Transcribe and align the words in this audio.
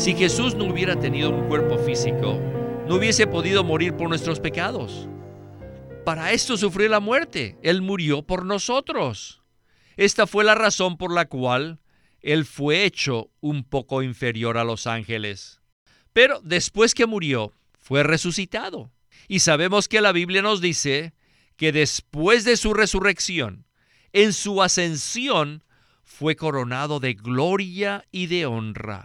Si 0.00 0.14
Jesús 0.14 0.54
no 0.54 0.64
hubiera 0.64 0.98
tenido 0.98 1.28
un 1.28 1.46
cuerpo 1.46 1.76
físico, 1.76 2.40
no 2.88 2.94
hubiese 2.94 3.26
podido 3.26 3.64
morir 3.64 3.98
por 3.98 4.08
nuestros 4.08 4.40
pecados. 4.40 5.10
Para 6.06 6.32
esto 6.32 6.56
sufrió 6.56 6.88
la 6.88 7.00
muerte. 7.00 7.58
Él 7.62 7.82
murió 7.82 8.22
por 8.22 8.46
nosotros. 8.46 9.42
Esta 9.98 10.26
fue 10.26 10.42
la 10.42 10.54
razón 10.54 10.96
por 10.96 11.12
la 11.12 11.26
cual 11.26 11.80
Él 12.22 12.46
fue 12.46 12.86
hecho 12.86 13.30
un 13.40 13.62
poco 13.62 14.02
inferior 14.02 14.56
a 14.56 14.64
los 14.64 14.86
ángeles. 14.86 15.60
Pero 16.14 16.40
después 16.42 16.94
que 16.94 17.04
murió, 17.04 17.52
fue 17.78 18.02
resucitado. 18.02 18.90
Y 19.28 19.40
sabemos 19.40 19.86
que 19.86 20.00
la 20.00 20.12
Biblia 20.12 20.40
nos 20.40 20.62
dice 20.62 21.12
que 21.56 21.72
después 21.72 22.46
de 22.46 22.56
su 22.56 22.72
resurrección, 22.72 23.66
en 24.14 24.32
su 24.32 24.62
ascensión, 24.62 25.62
fue 26.04 26.36
coronado 26.36 27.00
de 27.00 27.12
gloria 27.12 28.06
y 28.10 28.28
de 28.28 28.46
honra. 28.46 29.04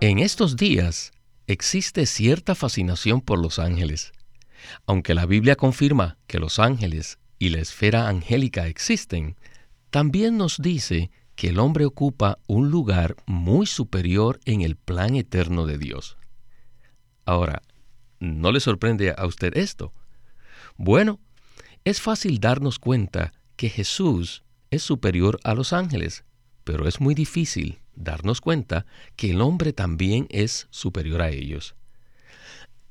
En 0.00 0.18
estos 0.18 0.56
días 0.56 1.12
existe 1.46 2.04
cierta 2.04 2.54
fascinación 2.54 3.22
por 3.22 3.38
los 3.38 3.58
ángeles. 3.58 4.12
Aunque 4.84 5.14
la 5.14 5.24
Biblia 5.24 5.56
confirma 5.56 6.18
que 6.26 6.38
los 6.38 6.58
ángeles 6.58 7.18
y 7.38 7.48
la 7.48 7.60
esfera 7.60 8.06
angélica 8.08 8.66
existen, 8.66 9.36
también 9.88 10.36
nos 10.36 10.60
dice 10.60 11.10
que 11.34 11.48
el 11.48 11.58
hombre 11.58 11.86
ocupa 11.86 12.38
un 12.46 12.70
lugar 12.70 13.16
muy 13.24 13.64
superior 13.64 14.38
en 14.44 14.60
el 14.60 14.76
plan 14.76 15.14
eterno 15.16 15.64
de 15.64 15.78
Dios. 15.78 16.18
Ahora, 17.24 17.62
¿no 18.20 18.52
le 18.52 18.60
sorprende 18.60 19.14
a 19.16 19.24
usted 19.24 19.56
esto? 19.56 19.94
Bueno, 20.76 21.20
es 21.84 22.02
fácil 22.02 22.38
darnos 22.38 22.78
cuenta 22.78 23.32
que 23.56 23.70
Jesús 23.70 24.44
es 24.70 24.82
superior 24.82 25.40
a 25.42 25.54
los 25.54 25.72
ángeles, 25.72 26.25
pero 26.66 26.88
es 26.88 27.00
muy 27.00 27.14
difícil 27.14 27.78
darnos 27.94 28.40
cuenta 28.40 28.86
que 29.14 29.30
el 29.30 29.40
hombre 29.40 29.72
también 29.72 30.26
es 30.30 30.66
superior 30.70 31.22
a 31.22 31.30
ellos. 31.30 31.76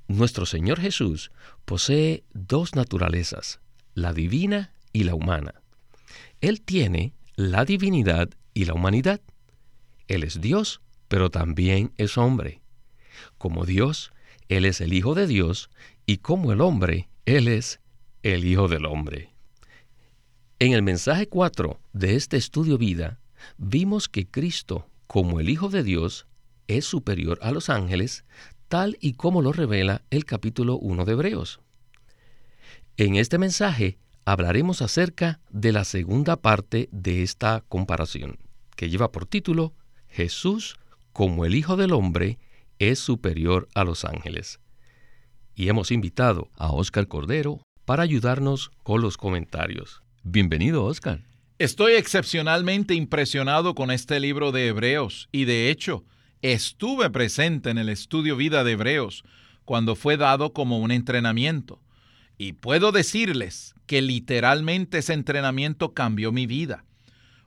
Nuestro 0.07 0.45
Señor 0.45 0.79
Jesús 0.79 1.29
posee 1.65 2.23
dos 2.33 2.73
naturalezas, 2.75 3.59
la 3.93 4.13
divina 4.13 4.71
y 4.93 5.03
la 5.03 5.13
humana. 5.13 5.55
Él 6.39 6.61
tiene 6.61 7.11
la 7.35 7.65
divinidad 7.65 8.29
y 8.53 8.63
la 8.63 8.75
humanidad. 8.75 9.19
Él 10.07 10.23
es 10.23 10.39
Dios, 10.39 10.79
pero 11.09 11.29
también 11.29 11.91
es 11.97 12.17
hombre. 12.17 12.61
Como 13.37 13.65
Dios, 13.65 14.13
Él 14.47 14.63
es 14.63 14.79
el 14.79 14.93
Hijo 14.93 15.15
de 15.15 15.27
Dios, 15.27 15.69
y 16.05 16.19
como 16.19 16.53
el 16.53 16.61
hombre, 16.61 17.09
Él 17.25 17.49
es 17.49 17.81
el 18.23 18.45
Hijo 18.45 18.69
del 18.69 18.85
Hombre. 18.85 19.33
En 20.59 20.71
el 20.71 20.81
mensaje 20.81 21.27
4 21.27 21.77
de 21.91 22.15
este 22.15 22.37
estudio 22.37 22.77
vida, 22.77 23.19
vimos 23.57 24.09
que 24.09 24.27
Cristo 24.27 24.87
como 25.07 25.39
el 25.39 25.49
Hijo 25.49 25.69
de 25.69 25.83
Dios 25.83 26.27
es 26.67 26.85
superior 26.85 27.39
a 27.41 27.51
los 27.51 27.69
ángeles, 27.69 28.25
tal 28.67 28.97
y 28.99 29.13
como 29.13 29.41
lo 29.41 29.53
revela 29.53 30.01
el 30.09 30.25
capítulo 30.25 30.77
1 30.77 31.05
de 31.05 31.11
Hebreos. 31.11 31.59
En 32.97 33.15
este 33.15 33.37
mensaje 33.37 33.97
hablaremos 34.25 34.81
acerca 34.81 35.39
de 35.49 35.71
la 35.71 35.83
segunda 35.83 36.37
parte 36.37 36.89
de 36.91 37.23
esta 37.23 37.63
comparación, 37.67 38.39
que 38.75 38.89
lleva 38.89 39.11
por 39.11 39.25
título 39.25 39.73
Jesús 40.07 40.77
como 41.13 41.45
el 41.45 41.55
Hijo 41.55 41.77
del 41.77 41.93
Hombre 41.93 42.39
es 42.79 42.99
superior 42.99 43.67
a 43.73 43.83
los 43.83 44.05
ángeles. 44.05 44.59
Y 45.55 45.69
hemos 45.69 45.91
invitado 45.91 46.49
a 46.57 46.71
Óscar 46.71 47.07
Cordero 47.07 47.61
para 47.85 48.03
ayudarnos 48.03 48.71
con 48.83 49.01
los 49.01 49.15
comentarios. 49.15 50.01
Bienvenido, 50.23 50.83
Óscar. 50.83 51.34
Estoy 51.57 51.93
excepcionalmente 51.93 52.95
impresionado 52.95 53.75
con 53.75 53.89
este 53.89 54.19
libro 54.19 54.51
de 54.51 54.67
Hebreos 54.67 55.29
y 55.31 55.45
de 55.45 55.69
hecho 55.69 56.03
estuve 56.41 57.09
presente 57.09 57.69
en 57.69 57.77
el 57.77 57.87
estudio 57.87 58.35
vida 58.35 58.65
de 58.65 58.73
Hebreos 58.73 59.23
cuando 59.63 59.95
fue 59.95 60.17
dado 60.17 60.51
como 60.51 60.79
un 60.79 60.91
entrenamiento. 60.91 61.81
Y 62.37 62.53
puedo 62.53 62.91
decirles 62.91 63.73
que 63.85 64.01
literalmente 64.01 64.97
ese 64.97 65.13
entrenamiento 65.13 65.93
cambió 65.93 66.33
mi 66.33 66.45
vida. 66.45 66.83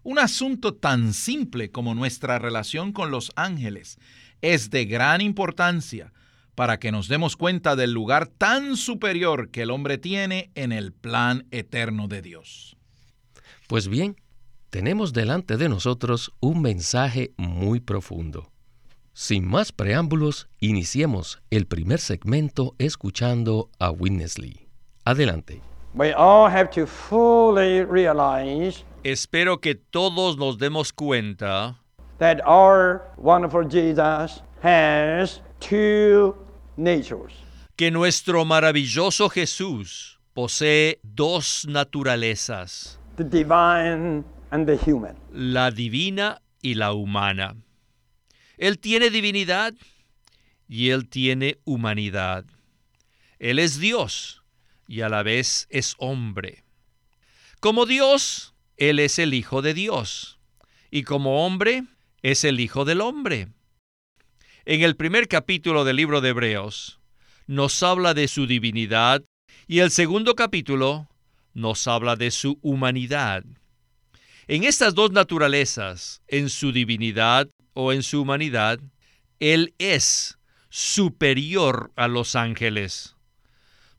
Un 0.03 0.19
asunto 0.19 0.73
tan 0.73 1.13
simple 1.13 1.71
como 1.71 1.95
nuestra 1.95 2.39
relación 2.39 2.93
con 2.95 3.11
los 3.11 3.31
ángeles 3.37 3.99
es 4.41 4.71
de 4.71 4.87
gran 4.87 5.21
importancia 5.21 6.15
para 6.55 6.79
que 6.79 6.93
nos 6.93 7.09
demos 7.09 7.37
cuenta 7.37 7.77
del 7.77 7.93
lugar 7.93 8.27
tan 8.27 8.79
superior 8.79 9.51
que 9.51 9.63
el 9.63 9.71
hombre 9.71 9.99
tiene 9.99 10.51
en 10.55 10.73
el 10.73 10.95
plan 10.95 11.47
eterno 11.51 12.09
de 12.09 12.23
Dios. 12.23 12.78
Pues 13.69 13.87
bien, 13.87 14.17
tenemos 14.71 15.13
delante 15.13 15.59
de 15.59 15.69
nosotros 15.69 16.33
un 16.41 16.63
mensaje 16.63 17.35
muy 17.37 17.81
profundo. 17.81 18.51
Sin 19.13 19.47
más 19.47 19.73
preámbulos, 19.73 20.49
iniciemos 20.59 21.43
el 21.51 21.67
primer 21.67 22.01
segmento 22.01 22.75
escuchando 22.79 23.69
a 23.79 23.91
Witness 23.91 24.39
Lee. 24.39 24.69
Adelante. 25.05 25.61
Espero 29.05 29.61
que 29.61 29.75
todos 29.75 30.39
nos 30.39 30.59
demos 30.59 30.93
cuenta 30.95 31.77
that 32.19 32.41
our 32.47 33.03
wonderful 33.19 33.65
Jesus 33.69 34.43
has 34.63 35.43
two 35.61 36.35
natures. 36.79 37.35
que 37.77 37.91
nuestro 37.91 38.47
maravilloso 38.47 39.29
Jesús 39.29 40.19
posee 40.33 41.01
dos 41.03 41.67
naturalezas 41.69 42.98
divine 43.25 44.25
and 44.51 44.67
the 44.67 44.77
human. 44.77 45.17
la 45.33 45.71
divina 45.71 46.41
y 46.63 46.75
la 46.75 46.93
humana. 46.93 47.57
Él 48.57 48.79
tiene 48.79 49.11
divinidad 49.11 49.75
y 50.69 50.91
él 50.91 51.09
tiene 51.09 51.59
humanidad. 51.65 52.45
Él 53.39 53.59
es 53.59 53.79
Dios 53.79 54.43
y 54.87 55.03
a 55.03 55.09
la 55.09 55.23
vez 55.23 55.67
es 55.71 55.95
hombre. 55.99 56.65
Como 57.61 57.87
Dios, 57.87 58.55
Él 58.77 58.99
es 58.99 59.19
el 59.19 59.35
Hijo 59.35 59.63
de 59.63 59.75
Dios 59.75 60.39
y 60.91 61.03
como 61.03 61.45
hombre, 61.45 61.85
es 62.23 62.45
el 62.45 62.61
Hijo 62.61 62.85
del 62.85 63.01
Hombre. 63.01 63.49
En 64.65 64.83
el 64.83 64.97
primer 64.97 65.29
capítulo 65.29 65.85
del 65.85 65.97
libro 65.97 66.21
de 66.21 66.31
Hebreos, 66.31 67.01
nos 67.47 67.83
habla 67.83 68.15
de 68.15 68.29
su 68.29 68.47
divinidad 68.47 69.23
y 69.67 69.81
el 69.81 69.91
segundo 69.91 70.35
capítulo 70.35 71.09
nos 71.55 71.87
habla 71.87 72.17
de 72.17 72.31
su 72.31 72.59
humanidad. 72.63 73.45
En 74.47 74.65
estas 74.65 74.95
dos 74.95 75.13
naturalezas, 75.13 76.23
en 76.29 76.49
su 76.49 76.73
divinidad 76.73 77.49
o 77.75 77.93
en 77.93 78.03
su 78.03 78.23
humanidad, 78.23 78.81
Él 79.41 79.75
es 79.79 80.39
superior 80.71 81.93
a 81.97 82.09
los 82.09 82.35
ángeles. 82.37 83.17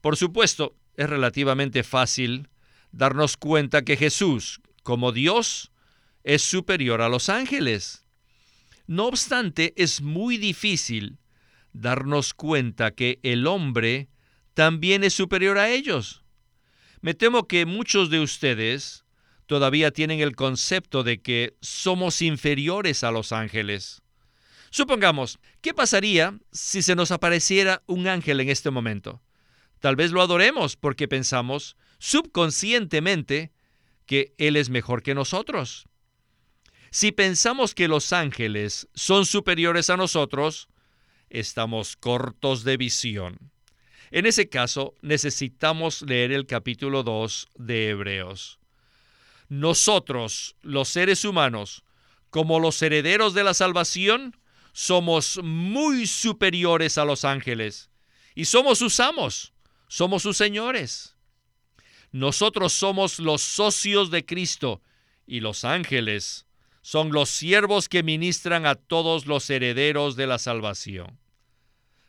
Por 0.01 0.17
supuesto, 0.17 0.75
es 0.95 1.09
relativamente 1.09 1.83
fácil 1.83 2.49
darnos 2.91 3.37
cuenta 3.37 3.83
que 3.83 3.97
Jesús, 3.97 4.61
como 4.83 5.11
Dios, 5.11 5.71
es 6.23 6.41
superior 6.41 7.01
a 7.01 7.09
los 7.09 7.29
ángeles. 7.29 8.05
No 8.87 9.05
obstante, 9.05 9.73
es 9.77 10.01
muy 10.01 10.37
difícil 10.37 11.19
darnos 11.73 12.33
cuenta 12.33 12.91
que 12.91 13.19
el 13.23 13.47
hombre 13.47 14.09
también 14.53 15.03
es 15.03 15.13
superior 15.13 15.57
a 15.57 15.69
ellos. 15.69 16.18
Me 17.01 17.13
temo 17.13 17.47
que 17.47 17.65
muchos 17.65 18.09
de 18.09 18.19
ustedes 18.19 19.05
todavía 19.45 19.91
tienen 19.91 20.19
el 20.19 20.35
concepto 20.35 21.03
de 21.03 21.21
que 21.21 21.57
somos 21.61 22.21
inferiores 22.21 23.03
a 23.03 23.11
los 23.11 23.31
ángeles. 23.31 24.01
Supongamos, 24.69 25.39
¿qué 25.61 25.73
pasaría 25.73 26.37
si 26.51 26.81
se 26.81 26.95
nos 26.95 27.11
apareciera 27.11 27.81
un 27.87 28.07
ángel 28.07 28.41
en 28.41 28.49
este 28.49 28.69
momento? 28.69 29.21
Tal 29.79 29.95
vez 29.95 30.11
lo 30.11 30.21
adoremos 30.21 30.75
porque 30.75 31.07
pensamos 31.07 31.77
subconscientemente 31.99 33.51
que 34.05 34.33
Él 34.37 34.55
es 34.55 34.69
mejor 34.69 35.01
que 35.01 35.15
nosotros. 35.15 35.87
Si 36.91 37.11
pensamos 37.11 37.73
que 37.73 37.87
los 37.87 38.11
ángeles 38.13 38.87
son 38.93 39.25
superiores 39.25 39.89
a 39.89 39.97
nosotros, 39.97 40.67
estamos 41.29 41.95
cortos 41.95 42.63
de 42.63 42.77
visión. 42.77 43.51
En 44.11 44.25
ese 44.25 44.49
caso, 44.49 44.95
necesitamos 45.01 46.01
leer 46.01 46.31
el 46.31 46.45
capítulo 46.45 47.03
2 47.03 47.49
de 47.55 47.89
Hebreos. 47.89 48.59
Nosotros, 49.49 50.55
los 50.61 50.89
seres 50.89 51.25
humanos, 51.25 51.83
como 52.29 52.59
los 52.59 52.81
herederos 52.81 53.33
de 53.33 53.43
la 53.43 53.53
salvación, 53.53 54.35
somos 54.73 55.39
muy 55.43 56.07
superiores 56.07 56.97
a 56.97 57.05
los 57.05 57.25
ángeles 57.25 57.89
y 58.35 58.45
somos 58.45 58.79
sus 58.79 58.99
amos, 58.99 59.53
somos 59.87 60.23
sus 60.23 60.37
señores. 60.37 61.15
Nosotros 62.11 62.73
somos 62.73 63.19
los 63.19 63.41
socios 63.41 64.09
de 64.11 64.25
Cristo 64.25 64.81
y 65.27 65.41
los 65.41 65.65
ángeles 65.65 66.47
son 66.81 67.11
los 67.11 67.29
siervos 67.29 67.89
que 67.89 68.03
ministran 68.03 68.65
a 68.65 68.75
todos 68.75 69.25
los 69.25 69.49
herederos 69.49 70.15
de 70.15 70.27
la 70.27 70.39
salvación. 70.39 71.19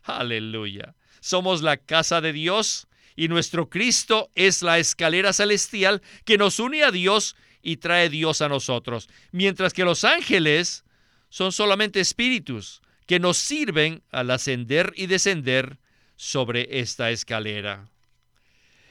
Aleluya. 0.02 0.94
Somos 1.20 1.62
la 1.62 1.76
casa 1.76 2.20
de 2.20 2.32
Dios 2.32 2.88
y 3.16 3.28
nuestro 3.28 3.68
Cristo 3.68 4.30
es 4.34 4.62
la 4.62 4.78
escalera 4.78 5.32
celestial 5.32 6.02
que 6.24 6.38
nos 6.38 6.58
une 6.58 6.82
a 6.82 6.90
Dios 6.90 7.36
y 7.62 7.76
trae 7.76 8.08
Dios 8.08 8.40
a 8.40 8.48
nosotros, 8.48 9.08
mientras 9.32 9.72
que 9.72 9.84
los 9.84 10.04
ángeles 10.04 10.84
son 11.28 11.52
solamente 11.52 12.00
espíritus 12.00 12.80
que 13.06 13.20
nos 13.20 13.36
sirven 13.36 14.02
al 14.10 14.30
ascender 14.30 14.92
y 14.96 15.06
descender 15.06 15.78
sobre 16.16 16.80
esta 16.80 17.10
escalera. 17.10 17.88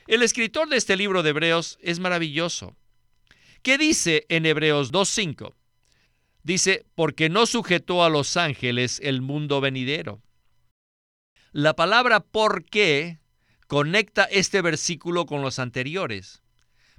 El 0.07 0.23
escritor 0.23 0.69
de 0.69 0.77
este 0.77 0.97
libro 0.97 1.23
de 1.23 1.29
Hebreos 1.29 1.77
es 1.81 1.99
maravilloso. 1.99 2.75
¿Qué 3.61 3.77
dice 3.77 4.25
en 4.29 4.45
Hebreos 4.45 4.91
2.5? 4.91 5.53
Dice, 6.43 6.85
porque 6.95 7.29
no 7.29 7.45
sujetó 7.45 8.03
a 8.03 8.09
los 8.09 8.37
ángeles 8.37 8.99
el 9.03 9.21
mundo 9.21 9.61
venidero. 9.61 10.21
La 11.51 11.75
palabra 11.75 12.19
por 12.19 12.63
qué 12.65 13.19
conecta 13.67 14.25
este 14.25 14.61
versículo 14.61 15.25
con 15.25 15.41
los 15.41 15.57
anteriores. 15.57 16.43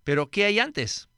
Pero 0.03 0.31
¿qué 0.31 0.45
hay 0.45 0.59
antes? 0.59 1.09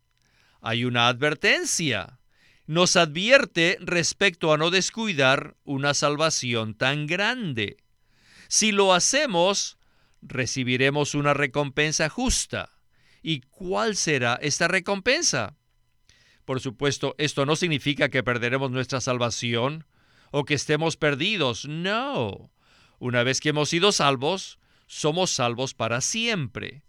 Hay 0.61 0.85
una 0.85 1.09
advertencia. 1.09 2.19
Nos 2.67 2.97
advierte 2.97 3.79
respecto 3.81 4.53
a 4.53 4.59
no 4.59 4.71
descuidar 4.71 5.57
una 5.65 5.95
salvación 5.95 6.75
tan 6.75 7.07
grande. 7.07 7.79
Si 8.49 8.71
lo 8.71 8.93
hacemos, 8.93 9.79
recibiremos 10.21 11.15
una 11.15 11.33
recompensa 11.33 12.11
justa. 12.11 12.71
¿Y 13.23 13.41
cuál 13.41 13.97
será 13.97 14.39
esta 14.43 14.69
recompensa? 14.69 15.57
Por 16.45 16.61
supuesto, 16.61 17.15
esto 17.19 17.47
no 17.47 17.57
significa 17.57 18.11
que 18.11 18.23
perderemos 18.23 18.71
nuestra 18.71 19.01
salvación 19.01 19.87
o 20.33 20.45
que 20.45 20.55
estemos 20.55 20.97
perdidos. 20.97 21.67
No. 21.67 22.51
Una 23.03 23.25
vez 23.25 23.41
que 23.41 23.49
hemos 23.49 23.69
sido 23.69 23.91
salvos, 23.91 24.61
somos 24.87 25.33
salvos 25.33 25.75
para 25.75 26.01
siempre. 26.01 26.85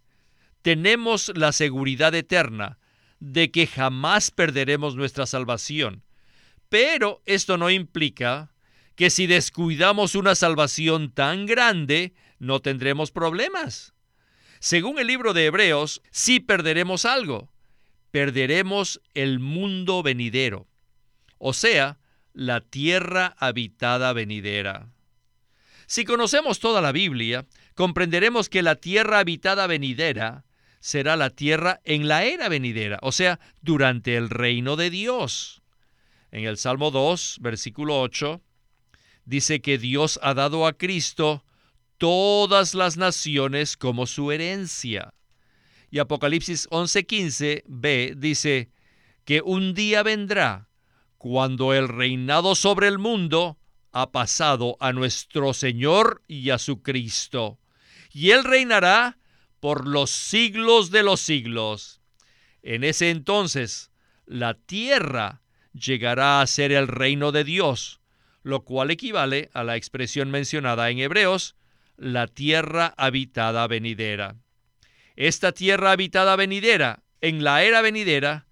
Tenemos 0.62 1.32
la 1.34 1.52
seguridad 1.52 2.14
eterna 2.14 2.78
de 3.20 3.50
que 3.50 3.66
jamás 3.66 4.30
perderemos 4.30 4.96
nuestra 4.96 5.26
salvación. 5.26 6.04
Pero 6.70 7.24
esto 7.26 7.58
no 7.58 7.72
implica 7.72 8.54
que 8.96 9.10
si 9.10 9.26
descuidamos 9.26 10.14
una 10.14 10.36
salvación 10.36 11.12
tan 11.12 11.48
grande, 11.48 12.14
no 12.38 12.60
tendremos 12.60 13.10
problemas. 13.10 13.96
Según 14.60 15.00
el 15.00 15.08
libro 15.08 15.34
de 15.34 15.48
Hebreos, 15.48 16.04
sí 16.12 16.40
perderemos 16.40 17.06
algo. 17.06 17.52
Perderemos 18.12 19.02
el 19.16 19.40
mundo 19.40 20.04
venidero, 20.04 20.68
o 21.40 21.54
sea, 21.54 21.98
la 22.34 22.62
tierra 22.62 23.36
habitada 23.40 24.14
venidera. 24.14 24.93
Si 25.88 26.06
conocemos 26.06 26.60
toda 26.60 26.82
la 26.82 26.92
Biblia, 26.92 27.46
comprenderemos 27.76 28.50
que 28.50 28.62
la 28.62 28.76
tierra 28.76 29.20
habitada 29.20 29.68
venidera 29.68 30.46
será 30.80 31.16
la 31.16 31.30
tierra 31.30 31.80
en 31.86 32.10
la 32.10 32.26
era 32.26 32.50
venidera, 32.50 33.00
o 33.02 33.14
sea, 33.14 33.40
durante 33.62 34.18
el 34.18 34.30
reino 34.30 34.76
de 34.76 34.90
Dios. 34.90 35.62
En 36.32 36.44
el 36.44 36.58
Salmo 36.58 36.92
2, 36.92 37.38
versículo 37.40 38.02
8, 38.02 38.42
dice 39.24 39.62
que 39.62 39.78
Dios 39.78 40.20
ha 40.22 40.34
dado 40.34 40.68
a 40.68 40.74
Cristo 40.74 41.46
todas 41.98 42.74
las 42.74 42.98
naciones 42.98 43.78
como 43.78 44.08
su 44.08 44.32
herencia. 44.32 45.14
Y 45.90 46.00
Apocalipsis 46.00 46.68
11:15 46.70 47.64
b 47.66 48.16
dice 48.18 48.72
que 49.24 49.42
un 49.42 49.74
día 49.74 50.04
vendrá 50.04 50.68
cuando 51.18 51.74
el 51.74 51.88
reinado 51.88 52.56
sobre 52.56 52.90
el 52.90 52.98
mundo 52.98 53.58
ha 53.94 54.12
pasado 54.12 54.76
a 54.80 54.92
nuestro 54.92 55.54
Señor 55.54 56.24
y 56.28 56.50
a 56.50 56.58
su 56.58 56.82
Cristo, 56.82 57.60
y 58.12 58.32
Él 58.32 58.44
reinará 58.44 59.18
por 59.60 59.88
los 59.88 60.10
siglos 60.10 60.92
de 60.92 61.04
los 61.04 61.22
siglos. 61.22 62.02
En 62.64 62.84
ese 62.84 63.12
entonces, 63.12 63.92
la 64.26 64.56
tierra 64.56 65.42
llegará 65.74 66.42
a 66.42 66.48
ser 66.48 66.72
el 66.72 66.88
reino 66.88 67.32
de 67.32 67.44
Dios, 67.44 68.02
lo 68.42 68.64
cual 68.64 68.92
equivale 68.92 69.50
a 69.54 69.64
la 69.64 69.76
expresión 69.76 70.32
mencionada 70.32 70.90
en 70.90 71.00
Hebreos, 71.00 71.56
la 71.96 72.28
tierra 72.28 72.94
habitada 72.98 73.68
venidera. 73.68 74.36
Esta 75.16 75.52
tierra 75.52 75.92
habitada 75.92 76.36
venidera, 76.36 77.04
en 77.22 77.44
la 77.44 77.64
era 77.64 77.82
venidera, 77.82 78.48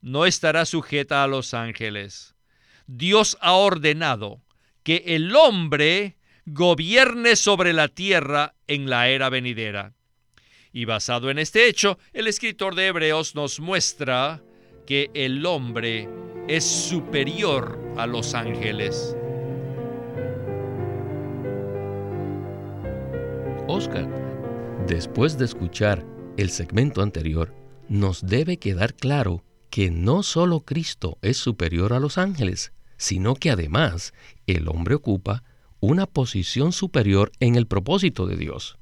no 0.00 0.26
estará 0.26 0.64
sujeta 0.64 1.22
a 1.22 1.28
los 1.28 1.54
ángeles. 1.54 2.34
Dios 2.86 3.38
ha 3.40 3.52
ordenado 3.52 4.42
que 4.82 5.02
el 5.06 5.34
hombre 5.36 6.16
gobierne 6.46 7.36
sobre 7.36 7.72
la 7.72 7.88
tierra 7.88 8.54
en 8.66 8.88
la 8.88 9.08
era 9.08 9.28
venidera. 9.28 9.94
Y 10.72 10.84
basado 10.84 11.30
en 11.30 11.38
este 11.38 11.68
hecho, 11.68 11.98
el 12.12 12.26
escritor 12.26 12.74
de 12.74 12.86
Hebreos 12.86 13.34
nos 13.34 13.60
muestra 13.60 14.42
que 14.86 15.10
el 15.14 15.44
hombre 15.46 16.08
es 16.48 16.64
superior 16.64 17.78
a 17.96 18.06
los 18.06 18.34
ángeles. 18.34 19.16
Oscar, 23.66 24.08
después 24.86 25.38
de 25.38 25.44
escuchar 25.44 26.04
el 26.36 26.50
segmento 26.50 27.02
anterior, 27.02 27.54
nos 27.88 28.26
debe 28.26 28.58
quedar 28.58 28.94
claro 28.94 29.44
que 29.70 29.90
no 29.90 30.22
solo 30.22 30.60
Cristo 30.64 31.18
es 31.22 31.36
superior 31.36 31.92
a 31.92 32.00
los 32.00 32.18
ángeles, 32.18 32.72
sino 33.00 33.34
que 33.34 33.50
además 33.50 34.12
el 34.46 34.68
hombre 34.68 34.94
ocupa 34.94 35.42
una 35.80 36.04
posición 36.04 36.72
superior 36.72 37.32
en 37.40 37.56
el 37.56 37.66
propósito 37.66 38.26
de 38.26 38.36
Dios. 38.36 38.76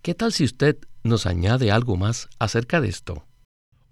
¿Qué 0.00 0.14
tal 0.14 0.32
si 0.32 0.44
usted 0.44 0.78
nos 1.02 1.26
añade 1.26 1.72
algo 1.72 1.96
más 1.96 2.28
acerca 2.38 2.80
de 2.80 2.88
esto? 2.88 3.26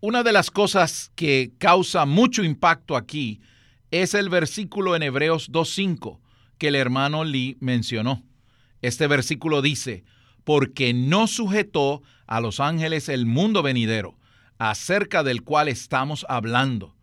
Una 0.01 0.23
de 0.23 0.33
las 0.33 0.53
cosas 0.53 1.11
que 1.17 1.53
causa 1.59 2.07
mucho 2.07 2.45
impacto 2.45 2.97
aquí 2.97 3.41
es 3.91 4.15
el 4.15 4.29
versículo 4.29 4.95
en 4.95 5.03
Hebreos 5.03 5.51
2.5 5.51 6.21
que 6.57 6.69
el 6.69 6.77
hermano 6.77 7.25
Lee 7.25 7.59
mencionó. 7.61 8.23
Este 8.83 9.09
versículo 9.09 9.63
dice, 9.63 10.05
porque 10.45 10.95
no 10.95 11.27
sujetó 11.27 12.03
a 12.29 12.41
los 12.41 12.61
ángeles 12.61 13.09
el 13.09 13.27
mundo 13.27 13.65
venidero, 13.65 14.17
acerca 14.59 15.25
del 15.25 15.43
cual 15.43 15.67
estamos 15.67 16.25
hablando. 16.29 16.95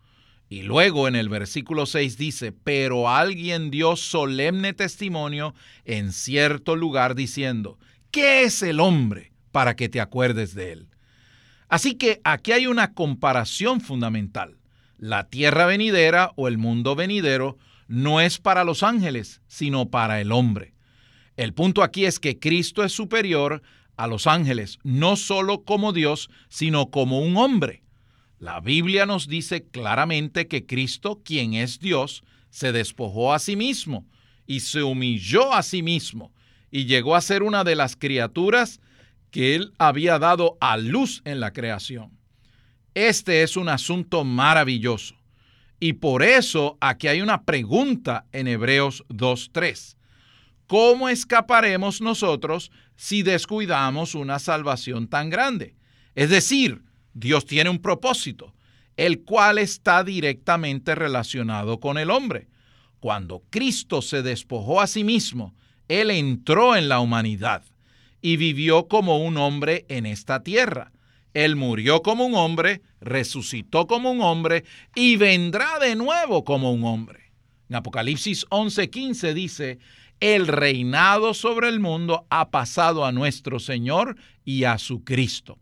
Y 0.50 0.62
luego 0.62 1.08
en 1.08 1.16
el 1.16 1.27
versículo 1.27 1.86
6 1.86 2.18
dice, 2.18 2.51
pero 2.51 3.10
alguien 3.10 3.70
dio 3.70 3.96
solemne 3.96 4.74
testimonio 4.74 5.54
en 5.84 6.13
cierto 6.13 6.75
lugar 6.75 7.16
diciendo, 7.16 7.77
¿qué 8.12 8.44
es 8.44 8.62
el 8.63 8.80
hombre 8.80 9.34
para 9.51 9.75
que 9.75 9.89
te 9.89 10.00
acuerdes 10.00 10.56
de 10.56 10.72
él? 10.72 10.88
Así 11.68 11.96
que 11.96 12.22
aquí 12.24 12.54
hay 12.54 12.68
una 12.68 12.94
comparación 12.94 13.82
fundamental. 13.82 14.58
La 14.98 15.27
tierra 15.27 15.66
venidera 15.66 16.32
o 16.38 16.48
el 16.48 16.58
mundo 16.58 16.96
venidero 16.96 17.58
no 17.88 18.22
es 18.22 18.39
para 18.39 18.63
los 18.63 18.84
ángeles, 18.84 19.42
sino 19.48 19.89
para 19.89 20.22
el 20.22 20.32
hombre. 20.32 20.74
El 21.36 21.54
punto 21.54 21.84
aquí 21.84 22.06
es 22.06 22.20
que 22.20 22.39
Cristo 22.39 22.84
es 22.84 22.94
superior 22.94 23.62
a 23.98 24.08
los 24.08 24.27
ángeles, 24.27 24.80
no 24.84 25.18
solo 25.18 25.63
como 25.63 25.92
Dios, 25.92 26.30
sino 26.50 26.89
como 26.89 27.20
un 27.20 27.36
hombre. 27.36 27.84
La 28.39 28.60
Biblia 28.60 29.06
nos 29.06 29.27
dice 29.27 29.65
claramente 29.65 30.48
que 30.48 30.65
Cristo, 30.65 31.22
quien 31.24 31.53
es 31.53 31.79
Dios, 31.79 32.24
se 32.50 32.72
despojó 32.72 33.34
a 33.34 33.39
sí 33.39 33.56
mismo 33.56 34.06
y 34.46 34.62
se 34.62 34.84
humilló 34.84 35.53
a 35.53 35.63
sí 35.63 35.82
mismo 35.82 36.34
y 36.70 36.86
llegó 36.86 37.15
a 37.15 37.22
ser 37.22 37.44
una 37.44 37.63
de 37.63 37.75
las 37.75 37.96
criaturas 37.96 38.79
que 39.32 39.56
él 39.56 39.74
había 39.77 40.20
dado 40.20 40.58
a 40.62 40.77
luz 40.77 41.22
en 41.25 41.39
la 41.39 41.51
creación. 41.51 42.12
Este 42.94 43.44
es 43.44 43.58
un 43.58 43.70
asunto 43.70 44.24
maravilloso. 44.24 45.15
Y 45.79 45.94
por 45.94 46.24
eso 46.24 46.77
aquí 46.82 47.08
hay 47.08 47.22
una 47.22 47.44
pregunta 47.44 48.25
en 48.32 48.48
Hebreos 48.48 49.03
2.3. 49.10 49.98
¿cómo 50.67 51.10
escaparemos 51.10 52.01
nosotros 52.01 52.72
si 52.96 53.24
descuidamos 53.24 54.13
una 54.13 54.38
salvación 54.38 55.08
tan 55.08 55.29
grande? 55.29 55.75
Es 56.13 56.29
decir, 56.29 56.84
Dios 57.20 57.46
tiene 57.48 57.72
un 57.72 57.80
propósito, 57.80 58.54
el 58.96 59.24
cual 59.24 59.58
está 59.58 60.04
directamente 60.04 60.94
relacionado 60.94 61.80
con 61.80 61.98
el 61.98 62.12
hombre. 62.12 62.48
Cuando 63.00 63.44
Cristo 63.50 64.04
se 64.04 64.22
despojó 64.22 64.82
a 64.82 64.88
sí 64.88 65.04
mismo, 65.04 65.56
Él 65.88 66.12
entró 66.12 66.76
en 66.76 66.90
la 66.90 67.00
humanidad 67.00 67.64
y 68.22 68.38
vivió 68.38 68.88
como 68.88 69.18
un 69.18 69.38
hombre 69.38 69.86
en 69.90 70.06
esta 70.06 70.44
tierra. 70.44 70.92
Él 71.34 71.56
murió 71.56 72.04
como 72.04 72.24
un 72.24 72.36
hombre, 72.36 72.82
resucitó 73.02 73.88
como 73.88 74.12
un 74.12 74.22
hombre 74.22 74.64
y 74.94 75.18
vendrá 75.18 75.80
de 75.80 75.96
nuevo 75.96 76.44
como 76.44 76.72
un 76.72 76.84
hombre. 76.84 77.32
En 77.68 77.78
Apocalipsis 77.78 78.46
11:15 78.50 79.34
dice, 79.34 79.80
el 80.20 80.48
reinado 80.48 81.34
sobre 81.34 81.70
el 81.70 81.80
mundo 81.80 82.28
ha 82.30 82.52
pasado 82.52 83.06
a 83.06 83.12
nuestro 83.12 83.60
Señor 83.60 84.18
y 84.46 84.66
a 84.66 84.78
su 84.78 85.04
Cristo. 85.04 85.58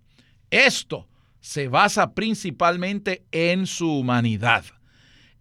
Esto 0.49 1.07
se 1.45 1.67
basa 1.67 2.15
principalmente 2.15 3.23
en 3.31 3.67
su 3.67 3.99
humanidad. 3.99 4.65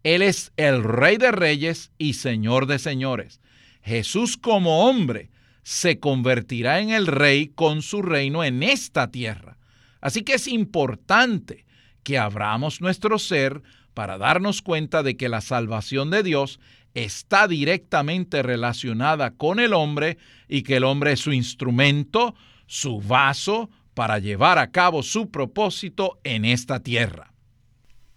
Él 0.03 0.21
es 0.21 0.53
el 0.59 0.85
Rey 0.85 1.17
de 1.17 1.33
Reyes 1.33 1.93
y 1.97 2.13
Señor 2.13 2.67
de 2.67 2.79
Señores. 2.79 3.41
Jesús 3.81 4.37
como 4.37 4.87
hombre 4.87 5.31
se 5.63 6.01
convertirá 6.01 6.81
en 6.81 6.91
el 6.91 7.07
Rey 7.07 7.47
con 7.47 7.81
su 7.81 8.03
reino 8.03 8.45
en 8.45 8.63
esta 8.63 9.11
tierra. 9.11 9.57
Así 10.03 10.25
que 10.25 10.35
es 10.35 10.47
importante 10.47 11.65
que 12.03 12.19
abramos 12.19 12.83
nuestro 12.83 13.19
ser 13.19 13.63
para 13.95 14.19
darnos 14.19 14.61
cuenta 14.61 15.03
de 15.03 15.17
que 15.17 15.31
la 15.31 15.41
salvación 15.41 16.11
de 16.11 16.23
Dios 16.23 16.61
está 16.93 17.49
directamente 17.49 18.43
relacionada 18.43 19.31
con 19.31 19.59
el 19.59 19.73
hombre 19.73 20.19
y 20.49 20.65
que 20.65 20.77
el 20.77 20.85
hombre 20.85 21.13
es 21.13 21.21
su 21.21 21.33
instrumento, 21.33 22.35
su 22.67 23.01
vaso 23.01 23.71
para 23.95 24.19
llevar 24.19 24.59
a 24.59 24.71
cabo 24.71 25.03
su 25.03 25.31
propósito 25.31 26.19
en 26.25 26.45
esta 26.45 26.81
tierra. 26.81 27.33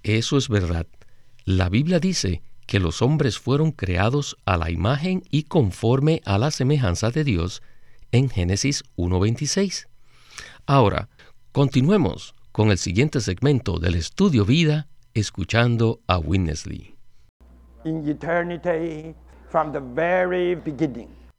Eso 0.04 0.38
es 0.38 0.50
verdad. 0.50 0.88
La 1.46 1.70
Biblia 1.70 2.00
dice 2.00 2.42
que 2.66 2.80
los 2.80 3.02
hombres 3.02 3.40
fueron 3.40 3.72
creados 3.72 4.36
a 4.46 4.58
la 4.58 4.70
imagen 4.70 5.24
y 5.30 5.44
conforme 5.44 6.22
a 6.26 6.38
la 6.38 6.52
semejanza 6.52 7.12
de 7.12 7.24
Dios 7.24 7.62
en 8.12 8.30
Génesis 8.30 8.84
1.26. 8.98 9.88
Ahora, 10.66 11.08
Continuemos 11.58 12.36
con 12.52 12.70
el 12.70 12.78
siguiente 12.78 13.20
segmento 13.20 13.80
del 13.80 13.96
estudio 13.96 14.46
vida, 14.46 14.88
escuchando 15.16 16.02
a 16.06 16.20
Winnesley. 16.20 16.96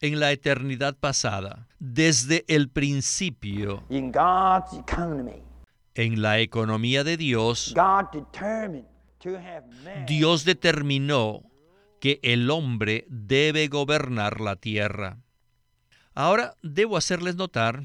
En 0.01 0.21
la 0.21 0.31
eternidad 0.31 0.97
pasada, 0.97 1.67
desde 1.81 2.45
el 2.47 2.69
principio, 2.69 3.83
en 5.95 6.23
la 6.23 6.39
economía 6.39 7.03
de 7.03 7.17
Dios, 7.17 7.75
Dios 10.07 10.45
determinó 10.45 11.43
que 12.01 12.21
el 12.23 12.49
hombre 12.51 13.07
debe 13.09 13.67
gobernar 13.67 14.41
la 14.41 14.55
tierra. 14.55 15.19
Ahora 16.15 16.55
debo 16.63 16.97
hacerles 16.97 17.35
notar 17.35 17.83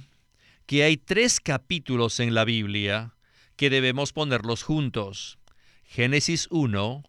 que 0.68 0.84
hay 0.84 0.98
tres 0.98 1.40
capítulos 1.40 2.20
en 2.20 2.36
la 2.36 2.46
Biblia 2.46 3.16
que 3.56 3.72
debemos 3.72 4.14
ponerlos 4.14 4.62
juntos. 4.62 5.40
Génesis 5.84 6.48
1, 6.52 7.04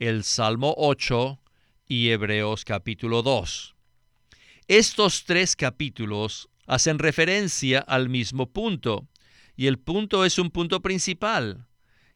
el 0.00 0.22
Salmo 0.22 0.74
8 0.76 1.40
y 1.86 2.10
Hebreos 2.10 2.66
capítulo 2.66 3.22
2. 3.22 3.73
Estos 4.68 5.24
tres 5.24 5.56
capítulos 5.56 6.48
hacen 6.66 6.98
referencia 6.98 7.80
al 7.80 8.08
mismo 8.08 8.52
punto, 8.52 9.08
y 9.56 9.66
el 9.66 9.78
punto 9.78 10.24
es 10.24 10.38
un 10.38 10.50
punto 10.50 10.80
principal, 10.80 11.66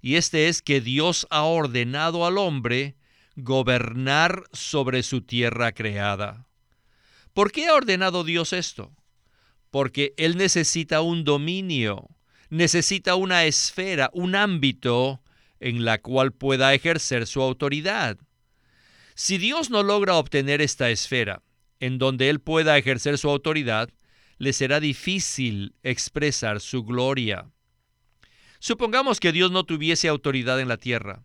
y 0.00 0.16
este 0.16 0.48
es 0.48 0.62
que 0.62 0.80
Dios 0.80 1.26
ha 1.30 1.42
ordenado 1.42 2.26
al 2.26 2.38
hombre 2.38 2.96
gobernar 3.36 4.44
sobre 4.52 5.02
su 5.02 5.20
tierra 5.20 5.72
creada. 5.72 6.48
¿Por 7.32 7.52
qué 7.52 7.66
ha 7.68 7.74
ordenado 7.74 8.24
Dios 8.24 8.52
esto? 8.52 8.92
porque 9.70 10.14
Él 10.16 10.36
necesita 10.36 11.00
un 11.00 11.24
dominio, 11.24 12.08
necesita 12.50 13.14
una 13.14 13.44
esfera, 13.44 14.10
un 14.12 14.34
ámbito 14.34 15.22
en 15.60 15.84
la 15.84 15.98
cual 15.98 16.32
pueda 16.32 16.72
ejercer 16.74 17.26
su 17.26 17.42
autoridad. 17.42 18.16
Si 19.14 19.38
Dios 19.38 19.70
no 19.70 19.82
logra 19.82 20.16
obtener 20.16 20.60
esta 20.60 20.90
esfera 20.90 21.42
en 21.80 21.98
donde 21.98 22.30
Él 22.30 22.40
pueda 22.40 22.76
ejercer 22.76 23.18
su 23.18 23.28
autoridad, 23.28 23.90
le 24.38 24.52
será 24.52 24.80
difícil 24.80 25.74
expresar 25.82 26.60
su 26.60 26.84
gloria. 26.84 27.50
Supongamos 28.60 29.20
que 29.20 29.32
Dios 29.32 29.50
no 29.50 29.64
tuviese 29.64 30.08
autoridad 30.08 30.60
en 30.60 30.68
la 30.68 30.76
tierra. 30.76 31.24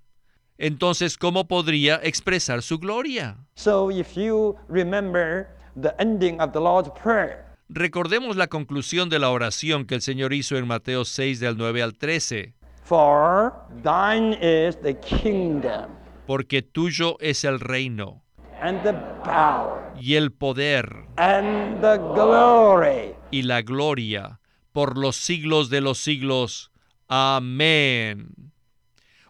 Entonces, 0.58 1.18
¿cómo 1.18 1.48
podría 1.48 2.00
expresar 2.04 2.62
su 2.62 2.78
gloria? 2.78 3.38
So 3.56 3.90
if 3.92 4.16
you 4.16 4.56
remember 4.70 5.48
the 5.80 5.94
ending 5.98 6.40
of 6.40 6.52
the 6.54 6.60
Lord's 6.60 6.92
Prayer, 7.02 7.44
Recordemos 7.70 8.36
la 8.36 8.48
conclusión 8.48 9.10
de 9.10 9.18
la 9.18 9.32
oración 9.32 9.86
que 9.86 9.96
el 9.96 10.02
Señor 10.02 10.34
hizo 10.34 10.58
en 10.58 10.68
Mateo 10.68 11.06
6 11.06 11.40
del 11.40 11.58
9 11.58 11.82
al 11.82 11.96
13. 11.96 12.54
For 12.84 13.54
thine 13.84 14.34
is 14.42 14.80
the 14.82 14.94
kingdom 15.00 15.90
Porque 16.28 16.62
tuyo 16.62 17.18
es 17.20 17.44
el 17.46 17.60
reino 17.60 18.23
and 18.64 18.82
the 18.82 18.94
power 19.26 19.94
y 20.00 20.16
el 20.16 20.32
poder 20.32 21.06
and 21.18 21.82
the 21.82 21.98
glory 21.98 23.14
y 23.30 23.44
la 23.44 23.62
gloria 23.62 24.40
por 24.72 24.98
los 24.98 25.18
siglos 25.18 25.70
de 25.70 25.82
los 25.82 26.00
siglos. 26.00 26.72
Amén. 27.08 28.52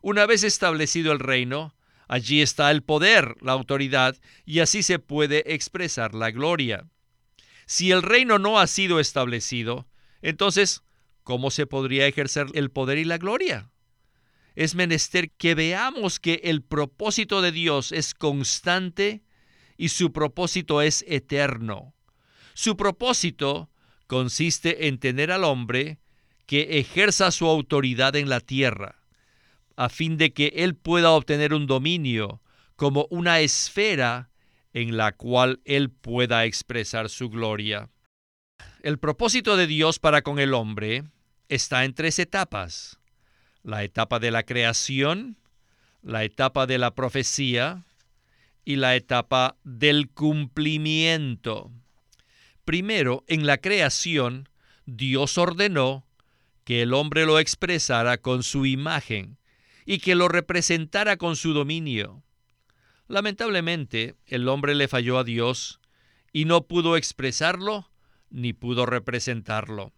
Una 0.02 0.25
vez 0.25 0.44
establecido 0.44 1.12
el 1.12 1.20
reino, 1.20 1.75
allí 2.08 2.42
está 2.42 2.70
el 2.72 2.84
poder, 2.84 3.36
la 3.42 3.54
autoridad, 3.54 4.16
y 4.46 4.60
así 4.60 4.84
se 4.84 5.00
puede 5.00 5.54
expresar 5.54 6.13
la 6.13 6.32
gloria. 6.32 6.88
Si 7.66 7.92
el 7.92 8.04
reino 8.04 8.40
no 8.40 8.60
ha 8.60 8.68
sido 8.68 9.00
establecido, 9.00 9.88
entonces, 10.22 10.84
¿cómo 11.24 11.52
se 11.52 11.66
podría 11.66 12.06
ejercer 12.06 12.48
el 12.54 12.70
poder 12.70 13.00
y 13.00 13.06
la 13.06 13.18
gloria? 13.18 13.72
Es 14.56 14.75
menester 14.75 15.32
que 15.32 15.56
veamos 15.56 16.20
que 16.20 16.42
el 16.44 16.62
propósito 16.62 17.42
de 17.42 17.52
Dios 17.52 17.92
es 17.92 18.13
constante 18.13 19.23
y 19.77 19.89
su 19.89 20.12
propósito 20.12 20.82
es 20.82 21.03
eterno. 21.08 21.94
Su 22.53 22.77
propósito 22.77 23.70
consiste 24.08 24.88
en 24.88 25.00
tener 25.00 25.32
al 25.32 25.44
hombre 25.44 26.00
que 26.46 26.80
ejerza 26.80 27.32
su 27.32 27.48
autoridad 27.48 28.15
en 28.15 28.30
la 28.30 28.39
tierra, 28.39 29.00
a 29.75 29.89
fin 29.89 30.18
de 30.18 30.34
que 30.34 30.53
él 30.56 30.75
pueda 30.75 31.12
obtener 31.12 31.53
un 31.53 31.68
dominio 31.68 32.42
como 32.75 33.08
una 33.10 33.39
esfera 33.39 34.30
en 34.74 34.98
la 34.98 35.12
cual 35.13 35.62
Él 35.65 35.89
pueda 35.92 36.46
expresar 36.46 37.10
su 37.10 37.30
gloria. 37.30 37.89
El 38.82 39.00
propósito 39.00 39.56
de 39.56 39.68
Dios 39.68 40.00
para 40.00 40.24
con 40.24 40.39
el 40.39 40.53
hombre 40.53 41.03
está 41.48 41.86
en 41.86 41.94
tres 41.94 42.20
etapas. 42.20 43.00
La 43.62 43.84
etapa 43.84 44.20
de 44.20 44.32
la 44.32 44.44
creación, 44.44 45.38
la 46.01 46.24
etapa 46.24 46.65
de 46.65 46.80
la 46.80 46.94
profecía 46.96 47.86
y 48.65 48.77
la 48.77 48.96
etapa 48.96 49.58
del 49.63 50.10
cumplimiento. 50.10 51.72
Primero, 52.65 53.24
en 53.27 53.46
la 53.46 53.58
creación, 53.58 54.50
Dios 54.86 55.38
ordenó 55.38 56.05
que 56.63 56.82
el 56.82 56.93
hombre 56.93 57.25
lo 57.25 57.39
expresara 57.39 58.17
con 58.17 58.43
su 58.43 58.65
imagen 58.65 59.38
y 59.86 60.00
que 60.00 60.15
lo 60.15 60.27
representara 60.27 61.17
con 61.17 61.36
su 61.36 61.53
dominio. 61.53 62.24
Lamentablemente, 63.08 64.15
el 64.25 64.48
hombre 64.48 64.75
le 64.75 64.88
falló 64.88 65.20
a 65.20 65.24
Dios 65.24 65.82
y 66.32 66.46
no 66.46 66.67
pudo 66.67 66.96
expresarlo 66.96 67.89
ni 68.29 68.53
pudo 68.53 68.86
representarlo. 68.86 69.93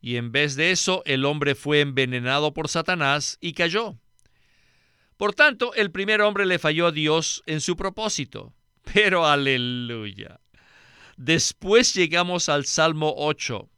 Y 0.00 0.16
en 0.16 0.32
vez 0.32 0.56
de 0.56 0.70
eso, 0.70 1.02
el 1.06 1.24
hombre 1.24 1.54
fue 1.54 1.80
envenenado 1.80 2.54
por 2.54 2.68
Satanás 2.68 3.36
y 3.40 3.52
cayó. 3.52 3.98
Por 5.18 5.34
tanto, 5.34 5.74
el 5.74 5.90
primer 5.90 6.22
hombre 6.22 6.46
le 6.46 6.58
falló 6.58 6.86
a 6.86 6.92
Dios 6.92 7.42
en 7.44 7.60
su 7.60 7.76
propósito. 7.76 8.54
Pero 8.94 9.26
aleluya. 9.26 10.40
Después 11.18 11.92
llegamos 11.92 12.48
al 12.48 12.64
Salmo 12.64 13.12
8, 13.18 13.68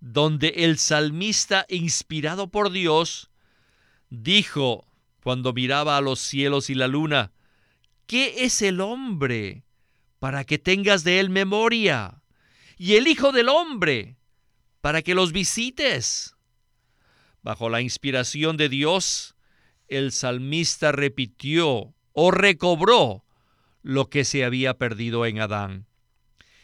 donde 0.00 0.48
el 0.56 0.78
salmista, 0.78 1.66
inspirado 1.68 2.50
por 2.50 2.72
Dios, 2.72 3.30
dijo, 4.08 4.88
cuando 5.22 5.52
miraba 5.52 5.96
a 5.96 6.00
los 6.00 6.18
cielos 6.18 6.68
y 6.70 6.74
la 6.74 6.88
luna, 6.88 7.32
¿Qué 8.10 8.44
es 8.44 8.60
el 8.60 8.80
hombre 8.80 9.62
para 10.18 10.42
que 10.42 10.58
tengas 10.58 11.04
de 11.04 11.20
él 11.20 11.30
memoria? 11.30 12.24
Y 12.76 12.96
el 12.96 13.06
Hijo 13.06 13.30
del 13.30 13.48
Hombre 13.48 14.16
para 14.80 15.02
que 15.02 15.14
los 15.14 15.30
visites. 15.30 16.34
Bajo 17.42 17.68
la 17.68 17.80
inspiración 17.80 18.56
de 18.56 18.68
Dios, 18.68 19.36
el 19.90 20.12
salmista 20.12 20.92
repitió 20.92 21.94
o 22.12 22.30
recobró 22.30 23.24
lo 23.82 24.08
que 24.08 24.24
se 24.24 24.44
había 24.44 24.74
perdido 24.74 25.26
en 25.26 25.40
Adán. 25.40 25.86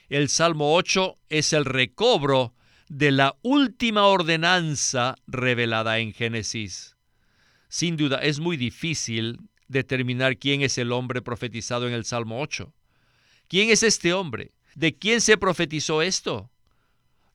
El 0.08 0.28
Salmo 0.28 0.74
8 0.74 1.18
es 1.28 1.52
el 1.52 1.64
recobro 1.64 2.54
de 2.88 3.10
la 3.10 3.36
última 3.42 4.06
ordenanza 4.06 5.16
revelada 5.26 5.98
en 5.98 6.12
Génesis. 6.12 6.96
Sin 7.68 7.96
duda 7.96 8.18
es 8.18 8.38
muy 8.38 8.56
difícil 8.56 9.40
determinar 9.66 10.38
quién 10.38 10.62
es 10.62 10.78
el 10.78 10.92
hombre 10.92 11.22
profetizado 11.22 11.88
en 11.88 11.94
el 11.94 12.04
Salmo 12.04 12.40
8. 12.40 12.72
¿Quién 13.48 13.70
es 13.70 13.82
este 13.82 14.12
hombre? 14.12 14.52
¿De 14.76 14.94
quién 14.96 15.20
se 15.20 15.36
profetizó 15.36 16.02
esto? 16.02 16.50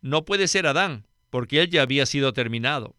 No 0.01 0.24
puede 0.24 0.48
ser 0.48 0.67
Adán, 0.67 1.05
porque 1.29 1.62
él 1.62 1.69
ya 1.69 1.81
había 1.81 2.05
sido 2.05 2.31
terminado. 2.33 2.95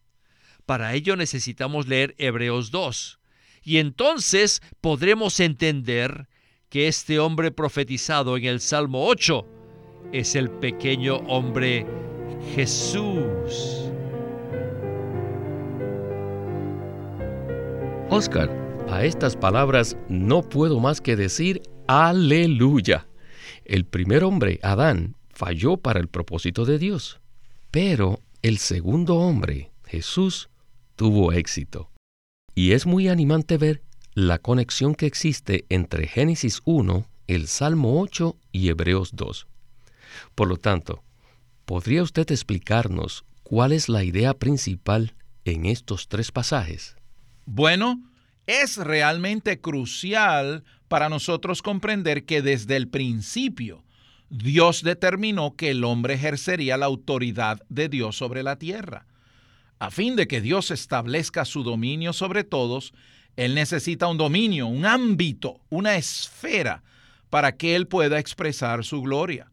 Para 0.67 0.95
ello 0.95 1.17
necesitamos 1.17 1.89
leer 1.89 2.15
Hebreos 2.19 2.71
2. 2.71 3.19
Y 3.65 3.79
entonces 3.79 4.63
podremos 4.81 5.39
entender 5.41 6.29
que 6.69 6.89
este 6.89 7.19
hombre 7.19 7.51
profetizado 7.51 8.37
en 8.37 8.47
el 8.47 8.61
Salmo 8.61 9.07
8 9.07 9.47
es 10.13 10.35
el 10.35 10.51
pequeño 10.51 11.17
hombre 11.29 11.87
Jesús. 12.55 13.91
Oscar, 18.11 18.51
a 18.89 19.05
estas 19.05 19.37
palabras 19.37 19.97
no 20.09 20.43
puedo 20.43 20.81
más 20.81 21.01
que 21.01 21.17
decir 21.17 21.63
aleluya. 21.87 23.07
El 23.65 23.85
primer 23.85 24.25
hombre, 24.25 24.59
Adán, 24.63 25.17
falló 25.31 25.77
para 25.77 26.01
el 26.01 26.09
propósito 26.09 26.65
de 26.65 26.79
Dios, 26.79 27.21
pero 27.71 28.21
el 28.43 28.59
segundo 28.59 29.17
hombre, 29.17 29.73
Jesús, 29.87 30.51
tuvo 31.03 31.33
éxito. 31.33 31.91
Y 32.55 32.75
es 32.75 32.87
muy 32.87 33.09
animante 33.09 33.57
ver 33.57 33.83
la 34.15 34.39
conexión 34.39 34.95
que 34.95 35.07
existe 35.07 35.65
entre 35.69 36.07
Génesis 36.07 36.61
1, 36.65 37.09
el 37.27 37.49
Salmo 37.49 38.01
8 38.01 38.37
y 38.53 38.69
Hebreos 38.69 39.11
2. 39.17 39.49
Por 40.37 40.47
lo 40.47 40.59
tanto, 40.59 41.03
¿podría 41.65 42.05
usted 42.05 42.31
explicarnos 42.31 43.25
cuál 43.43 43.73
es 43.73 43.89
la 43.89 44.05
idea 44.05 44.35
principal 44.35 45.17
en 45.45 45.67
estos 45.67 46.07
tres 46.07 46.31
pasajes? 46.31 46.95
Bueno, 47.47 48.01
es 48.47 48.77
realmente 48.77 49.61
crucial 49.61 50.63
para 50.87 51.09
nosotros 51.09 51.63
comprender 51.63 52.27
que 52.27 52.43
desde 52.43 52.77
el 52.77 52.87
principio 52.87 53.83
Dios 54.31 54.85
determinó 54.85 55.57
que 55.57 55.71
el 55.71 55.83
hombre 55.83 56.15
ejercería 56.15 56.77
la 56.77 56.87
autoridad 56.87 57.61
de 57.69 57.89
Dios 57.89 58.17
sobre 58.17 58.45
la 58.45 58.55
tierra. 58.55 59.09
A 59.83 59.91
fin 59.91 60.15
de 60.15 60.29
que 60.29 60.41
Dios 60.41 60.71
establezca 60.71 61.45
su 61.45 61.65
dominio 61.65 62.13
sobre 62.13 62.45
todos, 62.45 62.95
Él 63.35 63.57
necesita 63.57 64.07
un 64.07 64.17
dominio, 64.17 64.69
un 64.69 64.87
ámbito, 64.87 65.61
una 65.71 65.97
esfera 65.97 66.85
para 67.31 67.57
que 67.57 67.75
Él 67.75 67.89
pueda 67.89 68.21
expresar 68.21 68.85
su 68.85 69.03
gloria. 69.03 69.51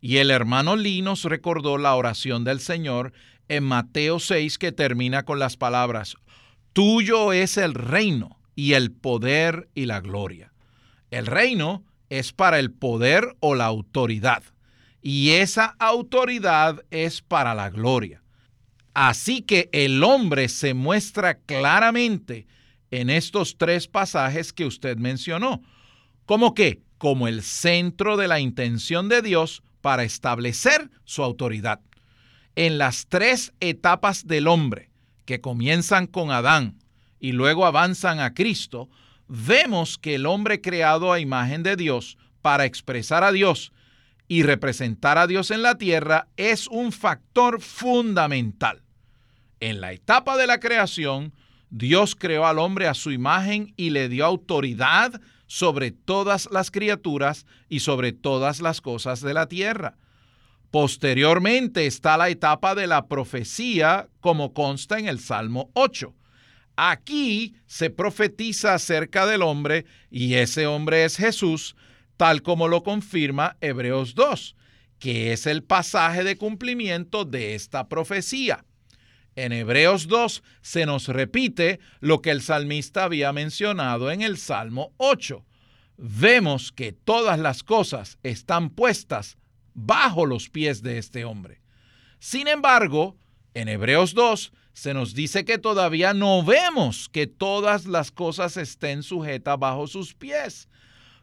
Y 0.00 0.16
el 0.16 0.32
hermano 0.32 0.74
Lee 0.74 1.00
nos 1.00 1.22
recordó 1.22 1.78
la 1.78 1.94
oración 1.94 2.42
del 2.42 2.58
Señor 2.58 3.12
en 3.46 3.62
Mateo 3.62 4.18
6 4.18 4.58
que 4.58 4.72
termina 4.72 5.22
con 5.22 5.38
las 5.38 5.56
palabras, 5.56 6.16
Tuyo 6.72 7.32
es 7.32 7.56
el 7.56 7.74
reino 7.74 8.36
y 8.56 8.72
el 8.72 8.90
poder 8.90 9.68
y 9.76 9.86
la 9.86 10.00
gloria. 10.00 10.52
El 11.12 11.24
reino 11.26 11.84
es 12.10 12.32
para 12.32 12.58
el 12.58 12.72
poder 12.72 13.36
o 13.38 13.54
la 13.54 13.66
autoridad, 13.66 14.42
y 15.02 15.34
esa 15.34 15.76
autoridad 15.78 16.82
es 16.90 17.22
para 17.22 17.54
la 17.54 17.70
gloria. 17.70 18.24
Así 19.00 19.42
que 19.42 19.68
el 19.70 20.02
hombre 20.02 20.48
se 20.48 20.74
muestra 20.74 21.38
claramente 21.38 22.48
en 22.90 23.10
estos 23.10 23.56
tres 23.56 23.86
pasajes 23.86 24.52
que 24.52 24.66
usted 24.66 24.96
mencionó. 24.96 25.62
¿Cómo 26.26 26.52
que? 26.52 26.82
Como 26.98 27.28
el 27.28 27.44
centro 27.44 28.16
de 28.16 28.26
la 28.26 28.40
intención 28.40 29.08
de 29.08 29.22
Dios 29.22 29.62
para 29.82 30.02
establecer 30.02 30.90
su 31.04 31.22
autoridad. 31.22 31.78
En 32.56 32.76
las 32.76 33.06
tres 33.06 33.52
etapas 33.60 34.26
del 34.26 34.48
hombre, 34.48 34.90
que 35.26 35.40
comienzan 35.40 36.08
con 36.08 36.32
Adán 36.32 36.74
y 37.20 37.30
luego 37.30 37.66
avanzan 37.66 38.18
a 38.18 38.34
Cristo, 38.34 38.90
vemos 39.28 39.96
que 39.96 40.16
el 40.16 40.26
hombre 40.26 40.60
creado 40.60 41.12
a 41.12 41.20
imagen 41.20 41.62
de 41.62 41.76
Dios 41.76 42.18
para 42.42 42.64
expresar 42.64 43.22
a 43.22 43.30
Dios 43.30 43.70
y 44.26 44.42
representar 44.42 45.18
a 45.18 45.28
Dios 45.28 45.52
en 45.52 45.62
la 45.62 45.78
tierra 45.78 46.26
es 46.36 46.66
un 46.66 46.90
factor 46.90 47.60
fundamental. 47.60 48.82
En 49.60 49.80
la 49.80 49.92
etapa 49.92 50.36
de 50.36 50.46
la 50.46 50.60
creación, 50.60 51.32
Dios 51.70 52.14
creó 52.14 52.46
al 52.46 52.58
hombre 52.58 52.86
a 52.86 52.94
su 52.94 53.10
imagen 53.10 53.74
y 53.76 53.90
le 53.90 54.08
dio 54.08 54.24
autoridad 54.24 55.20
sobre 55.46 55.90
todas 55.90 56.48
las 56.52 56.70
criaturas 56.70 57.46
y 57.68 57.80
sobre 57.80 58.12
todas 58.12 58.60
las 58.60 58.80
cosas 58.80 59.20
de 59.20 59.34
la 59.34 59.46
tierra. 59.46 59.96
Posteriormente 60.70 61.86
está 61.86 62.16
la 62.16 62.28
etapa 62.28 62.74
de 62.74 62.86
la 62.86 63.06
profecía, 63.06 64.08
como 64.20 64.52
consta 64.52 64.98
en 64.98 65.08
el 65.08 65.18
Salmo 65.18 65.70
8. 65.72 66.14
Aquí 66.76 67.56
se 67.66 67.90
profetiza 67.90 68.74
acerca 68.74 69.26
del 69.26 69.42
hombre 69.42 69.86
y 70.10 70.34
ese 70.34 70.66
hombre 70.66 71.04
es 71.04 71.16
Jesús, 71.16 71.74
tal 72.16 72.42
como 72.42 72.68
lo 72.68 72.82
confirma 72.82 73.56
Hebreos 73.60 74.14
2, 74.14 74.54
que 74.98 75.32
es 75.32 75.46
el 75.46 75.64
pasaje 75.64 76.22
de 76.22 76.36
cumplimiento 76.36 77.24
de 77.24 77.54
esta 77.54 77.88
profecía. 77.88 78.64
En 79.38 79.52
Hebreos 79.52 80.08
2 80.08 80.42
se 80.62 80.84
nos 80.84 81.06
repite 81.06 81.78
lo 82.00 82.22
que 82.22 82.30
el 82.32 82.42
salmista 82.42 83.04
había 83.04 83.32
mencionado 83.32 84.10
en 84.10 84.20
el 84.20 84.36
Salmo 84.36 84.92
8. 84.96 85.46
Vemos 85.96 86.72
que 86.72 86.90
todas 86.90 87.38
las 87.38 87.62
cosas 87.62 88.18
están 88.24 88.68
puestas 88.68 89.38
bajo 89.74 90.26
los 90.26 90.50
pies 90.50 90.82
de 90.82 90.98
este 90.98 91.24
hombre. 91.24 91.60
Sin 92.18 92.48
embargo, 92.48 93.16
en 93.54 93.68
Hebreos 93.68 94.12
2 94.12 94.52
se 94.72 94.92
nos 94.92 95.14
dice 95.14 95.44
que 95.44 95.58
todavía 95.58 96.14
no 96.14 96.42
vemos 96.42 97.08
que 97.08 97.28
todas 97.28 97.86
las 97.86 98.10
cosas 98.10 98.56
estén 98.56 99.04
sujetas 99.04 99.56
bajo 99.56 99.86
sus 99.86 100.14
pies, 100.14 100.68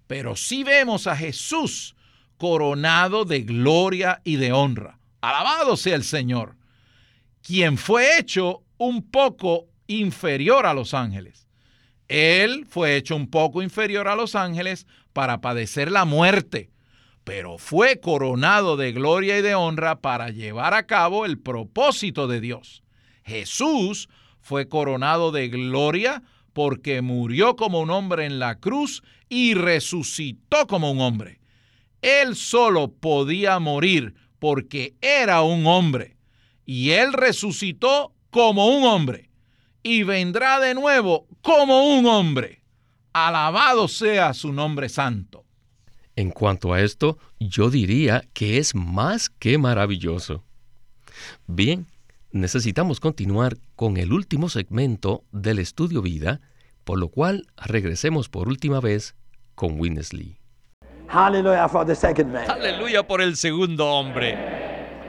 pero 0.08 0.38
sí 0.38 0.64
vemos 0.64 1.06
a 1.06 1.18
Jesús 1.18 1.98
coronado 2.38 3.26
de 3.26 3.42
gloria 3.42 4.22
y 4.24 4.38
de 4.38 4.54
honra. 4.54 5.00
Alabado 5.20 5.76
sea 5.76 5.96
el 5.96 6.06
Señor 6.06 6.56
quien 7.46 7.78
fue 7.78 8.18
hecho 8.18 8.64
un 8.80 9.04
poco 9.04 9.68
inferior 9.86 10.66
a 10.66 10.74
los 10.74 10.96
ángeles. 10.96 11.48
Él 12.08 12.66
fue 12.68 12.96
hecho 12.96 13.16
un 13.16 13.30
poco 13.30 13.62
inferior 13.62 14.08
a 14.08 14.16
los 14.16 14.34
ángeles 14.34 14.88
para 15.14 15.42
padecer 15.42 15.92
la 15.92 16.06
muerte, 16.06 16.72
pero 17.24 17.60
fue 17.60 18.00
coronado 18.00 18.78
de 18.78 18.94
gloria 18.94 19.38
y 19.38 19.44
de 19.44 19.54
honra 19.54 20.02
para 20.02 20.30
llevar 20.32 20.74
a 20.74 20.88
cabo 20.88 21.24
el 21.24 21.38
propósito 21.38 22.28
de 22.28 22.42
Dios. 22.42 22.82
Jesús 23.24 24.10
fue 24.42 24.68
coronado 24.68 25.32
de 25.32 25.50
gloria 25.50 26.24
porque 26.52 27.04
murió 27.04 27.56
como 27.56 27.80
un 27.80 27.92
hombre 27.92 28.26
en 28.26 28.40
la 28.40 28.56
cruz 28.56 29.04
y 29.30 29.54
resucitó 29.54 30.66
como 30.66 30.90
un 30.90 31.00
hombre. 31.00 31.42
Él 32.02 32.36
solo 32.36 32.92
podía 32.92 33.60
morir 33.60 34.16
porque 34.40 34.96
era 35.00 35.44
un 35.44 35.68
hombre 35.68 36.15
y 36.66 36.92
él 36.92 37.14
resucitó 37.14 38.14
como 38.30 38.68
un 38.68 38.84
hombre 38.84 39.30
y 39.84 40.04
vendrá 40.04 40.60
de 40.60 40.74
nuevo 40.74 41.28
como 41.42 41.98
un 41.98 42.06
hombre. 42.08 42.64
Alabado 43.14 43.88
sea 43.88 44.34
su 44.34 44.52
nombre 44.52 44.90
santo. 44.90 45.46
En 46.16 46.32
cuanto 46.32 46.74
a 46.74 46.82
esto, 46.82 47.18
yo 47.40 47.70
diría 47.70 48.24
que 48.34 48.58
es 48.58 48.74
más 48.74 49.30
que 49.30 49.58
maravilloso. 49.58 50.44
Bien, 51.46 51.88
necesitamos 52.32 53.00
continuar 53.00 53.58
con 53.76 53.98
el 53.98 54.12
último 54.12 54.50
segmento 54.50 55.24
del 55.32 55.60
estudio 55.60 56.02
vida, 56.02 56.42
por 56.84 57.00
lo 57.00 57.10
cual 57.10 57.48
regresemos 57.58 58.28
por 58.28 58.48
última 58.48 58.80
vez 58.80 59.16
con 59.56 59.80
Winnesley. 59.80 60.38
Hallelujah 61.08 61.70
for 61.70 61.86
the 61.86 61.96
second 61.96 62.34
man. 62.34 62.50
Aleluya 62.50 63.06
por 63.06 63.22
el 63.22 63.36
segundo 63.36 63.86
hombre. 63.88 64.55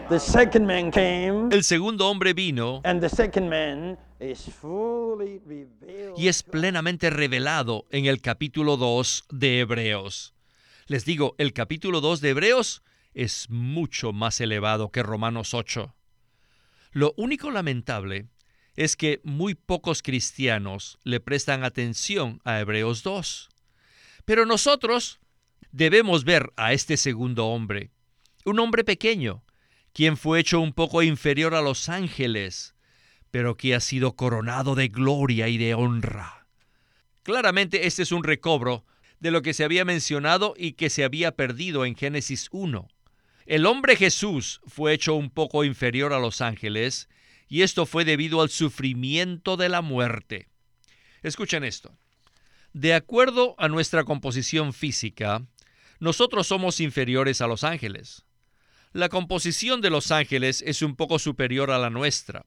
The 0.09 0.21
second 0.21 0.67
man 0.67 0.93
came, 0.93 1.49
El 1.51 1.65
segundo 1.65 2.09
hombre 2.09 2.33
vino 2.33 2.81
and 2.85 3.01
the 3.01 3.09
second 3.09 3.49
man 3.49 3.99
is 4.21 4.49
fully 4.61 5.41
revealed. 5.45 6.15
y 6.17 6.29
es 6.29 6.45
plenamente 6.45 7.11
revelado 7.11 7.87
en 7.91 8.07
el 8.07 8.21
capítulo 8.21 8.77
2 8.77 9.25
de 9.31 9.61
Hebreos. 9.61 10.33
Les 10.87 11.05
digo, 11.05 11.35
el 11.39 11.53
capítulo 11.53 12.01
2 12.01 12.21
de 12.21 12.31
Hebreos 12.31 12.83
es 13.15 13.51
mucho 13.51 14.13
más 14.13 14.41
elevado 14.41 14.93
que 14.93 15.03
Romanos 15.03 15.55
8. 15.55 15.93
Lo 16.93 17.13
único 17.17 17.51
lamentable 17.51 18.27
es 18.77 18.95
que 18.95 19.21
muy 19.25 19.55
pocos 19.57 20.03
cristianos 20.03 20.99
le 21.03 21.19
prestan 21.19 21.65
atención 21.65 22.41
a 22.45 22.61
Hebreos 22.61 23.03
2. 23.03 23.49
Pero 24.25 24.47
nosotros 24.47 25.19
debemos 25.73 26.23
ver 26.25 26.53
a 26.57 26.73
este 26.73 26.97
segundo 26.97 27.47
hombre, 27.47 27.91
un 28.45 28.61
hombre 28.61 28.85
pequeño, 28.85 29.43
quien 29.97 30.19
fue 30.19 30.41
hecho 30.41 30.61
un 30.61 30.75
poco 30.75 31.03
inferior 31.03 31.55
a 31.55 31.63
los 31.63 31.89
ángeles, 31.89 32.75
pero 33.31 33.57
que 33.57 33.75
ha 33.75 33.81
sido 33.81 34.15
coronado 34.15 34.75
de 34.75 34.89
gloria 34.89 35.49
y 35.49 35.57
de 35.57 35.73
honra. 35.73 36.47
Claramente 37.23 37.87
este 37.87 38.03
es 38.03 38.13
un 38.13 38.23
recobro 38.23 38.85
de 39.21 39.31
lo 39.31 39.41
que 39.41 39.55
se 39.55 39.65
había 39.65 39.87
mencionado 39.87 40.53
y 40.55 40.73
que 40.73 40.91
se 40.91 41.03
había 41.03 41.33
perdido 41.33 41.87
en 41.87 41.97
Génesis 41.97 42.49
1. 42.51 42.89
El 43.47 43.65
hombre 43.65 43.97
Jesús 43.97 44.61
fue 44.67 44.93
hecho 44.93 45.15
un 45.15 45.31
poco 45.31 45.65
inferior 45.65 46.13
a 46.13 46.19
los 46.19 46.43
ángeles, 46.43 47.09
y 47.49 47.63
esto 47.63 47.87
fue 47.87 48.05
debido 48.05 48.43
al 48.43 48.51
sufrimiento 48.51 49.57
de 49.57 49.71
la 49.71 49.81
muerte. 49.81 50.51
Escuchen 51.23 51.65
esto. 51.65 51.97
De 52.75 52.93
acuerdo 52.93 53.55
a 53.57 53.69
nuestra 53.69 54.05
composición 54.05 54.75
física, 54.75 55.47
nosotros 56.01 56.49
somos 56.49 56.81
inferiores 56.81 57.41
a 57.41 57.47
los 57.47 57.65
ángeles. 57.65 58.26
La 58.97 59.11
composición 59.11 59.83
de 59.83 59.91
los 59.91 60.11
ángeles 60.11 60.65
es 60.67 60.81
un 60.81 60.97
poco 60.97 61.19
superior 61.19 61.71
a 61.71 61.77
la 61.77 61.91
nuestra. 61.91 62.47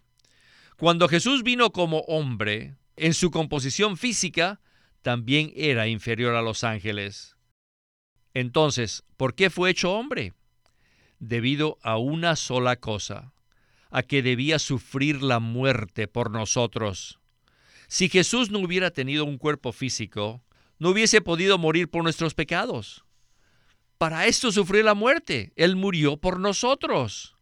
Cuando 0.77 1.07
Jesús 1.07 1.43
vino 1.43 1.71
como 1.71 1.99
hombre, 2.07 2.75
en 2.95 3.13
su 3.13 3.29
composición 3.29 3.97
física, 3.97 4.59
también 5.03 5.53
era 5.55 5.87
inferior 5.87 6.33
a 6.33 6.41
los 6.41 6.63
ángeles. 6.63 7.35
Entonces, 8.33 9.03
¿por 9.15 9.35
qué 9.35 9.51
fue 9.51 9.69
hecho 9.69 9.93
hombre? 9.93 10.33
Debido 11.19 11.77
a 11.83 11.99
una 11.99 12.35
sola 12.35 12.77
cosa, 12.77 13.31
a 13.91 14.01
que 14.01 14.23
debía 14.23 14.57
sufrir 14.57 15.21
la 15.21 15.39
muerte 15.39 16.07
por 16.07 16.31
nosotros. 16.31 17.19
Si 17.87 18.09
Jesús 18.09 18.49
no 18.49 18.57
hubiera 18.57 18.89
tenido 18.89 19.23
un 19.23 19.37
cuerpo 19.37 19.71
físico, 19.71 20.41
no 20.79 20.89
hubiese 20.89 21.21
podido 21.21 21.59
morir 21.59 21.91
por 21.91 22.01
nuestros 22.01 22.33
pecados. 22.33 23.05
Para 23.99 24.27
esto 24.27 24.53
sufrió 24.53 24.81
la 24.81 24.93
muerte. 24.93 25.51
Él 25.57 25.75
murió 25.75 26.15
por 26.15 26.39
nosotros. 26.39 27.35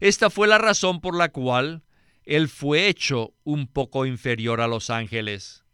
Esta 0.00 0.30
fue 0.30 0.48
la 0.48 0.56
razón 0.56 1.02
por 1.02 1.14
la 1.14 1.28
cual 1.28 1.82
Él 2.24 2.48
fue 2.48 2.88
hecho 2.88 3.34
un 3.44 3.66
poco 3.66 4.06
inferior 4.06 4.62
a 4.62 4.68
los 4.68 4.88
ángeles. 4.88 5.64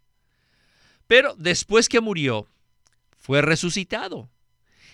Pero 1.06 1.36
después 1.36 1.88
que 1.88 2.00
murió, 2.00 2.48
fue 3.16 3.42
resucitado. 3.42 4.28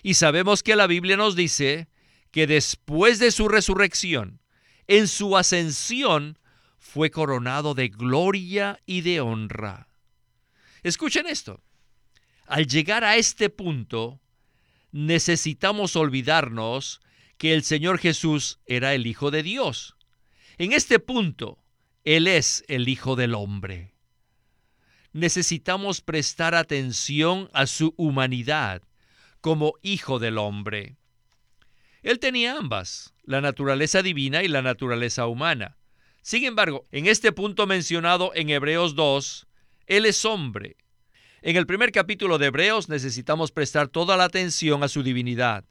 Y 0.02 0.14
sabemos 0.14 0.62
que 0.62 0.76
la 0.76 0.86
Biblia 0.86 1.16
nos 1.16 1.36
dice 1.36 1.88
que 2.32 2.46
después 2.46 3.18
de 3.18 3.30
su 3.30 3.48
resurrección, 3.48 4.42
en 4.88 5.08
su 5.08 5.38
ascensión, 5.38 6.38
fue 6.78 7.10
coronado 7.10 7.72
de 7.72 7.88
gloria 7.88 8.78
y 8.84 9.00
de 9.00 9.22
honra. 9.22 9.88
Escuchen 10.82 11.26
esto. 11.26 11.62
Al 12.46 12.66
llegar 12.66 13.04
a 13.04 13.16
este 13.16 13.48
punto, 13.48 14.20
necesitamos 14.92 15.96
olvidarnos 15.96 17.00
que 17.38 17.54
el 17.54 17.62
Señor 17.62 17.98
Jesús 17.98 18.58
era 18.66 18.94
el 18.94 19.06
Hijo 19.06 19.30
de 19.30 19.42
Dios. 19.42 19.96
En 20.58 20.72
este 20.72 20.98
punto, 20.98 21.58
Él 22.04 22.26
es 22.26 22.64
el 22.68 22.88
Hijo 22.88 23.16
del 23.16 23.34
Hombre. 23.34 23.94
Necesitamos 25.12 26.00
prestar 26.00 26.54
atención 26.54 27.48
a 27.52 27.66
su 27.66 27.94
humanidad 27.96 28.82
como 29.40 29.74
Hijo 29.82 30.18
del 30.18 30.38
Hombre. 30.38 30.96
Él 32.02 32.18
tenía 32.18 32.56
ambas, 32.56 33.14
la 33.24 33.40
naturaleza 33.40 34.02
divina 34.02 34.42
y 34.42 34.48
la 34.48 34.62
naturaleza 34.62 35.26
humana. 35.26 35.76
Sin 36.22 36.44
embargo, 36.44 36.86
en 36.90 37.06
este 37.06 37.32
punto 37.32 37.66
mencionado 37.66 38.32
en 38.34 38.50
Hebreos 38.50 38.94
2, 38.94 39.46
Él 39.86 40.06
es 40.06 40.24
hombre. 40.24 40.76
En 41.42 41.56
el 41.56 41.66
primer 41.66 41.90
capítulo 41.90 42.36
de 42.36 42.46
Hebreos 42.46 42.90
necesitamos 42.90 43.50
prestar 43.50 43.88
toda 43.88 44.18
la 44.18 44.24
atención 44.24 44.82
a 44.82 44.88
su 44.88 45.02
divinidad. 45.02 45.64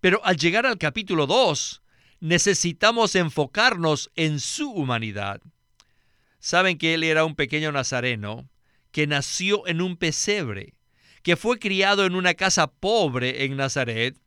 Pero 0.00 0.22
al 0.24 0.36
llegar 0.36 0.66
al 0.66 0.76
capítulo 0.76 1.26
2, 1.26 1.82
necesitamos 2.20 3.14
enfocarnos 3.14 4.10
en 4.14 4.40
su 4.40 4.70
humanidad. 4.70 5.40
Saben 6.38 6.76
que 6.76 6.92
Él 6.92 7.02
era 7.02 7.24
un 7.24 7.34
pequeño 7.34 7.72
nazareno 7.72 8.50
que 8.90 9.06
nació 9.06 9.66
en 9.66 9.80
un 9.80 9.96
pesebre, 9.96 10.74
que 11.22 11.36
fue 11.36 11.58
criado 11.58 12.04
en 12.04 12.14
una 12.14 12.34
casa 12.34 12.66
pobre 12.66 13.44
en 13.44 13.56
Nazaret 13.56 14.18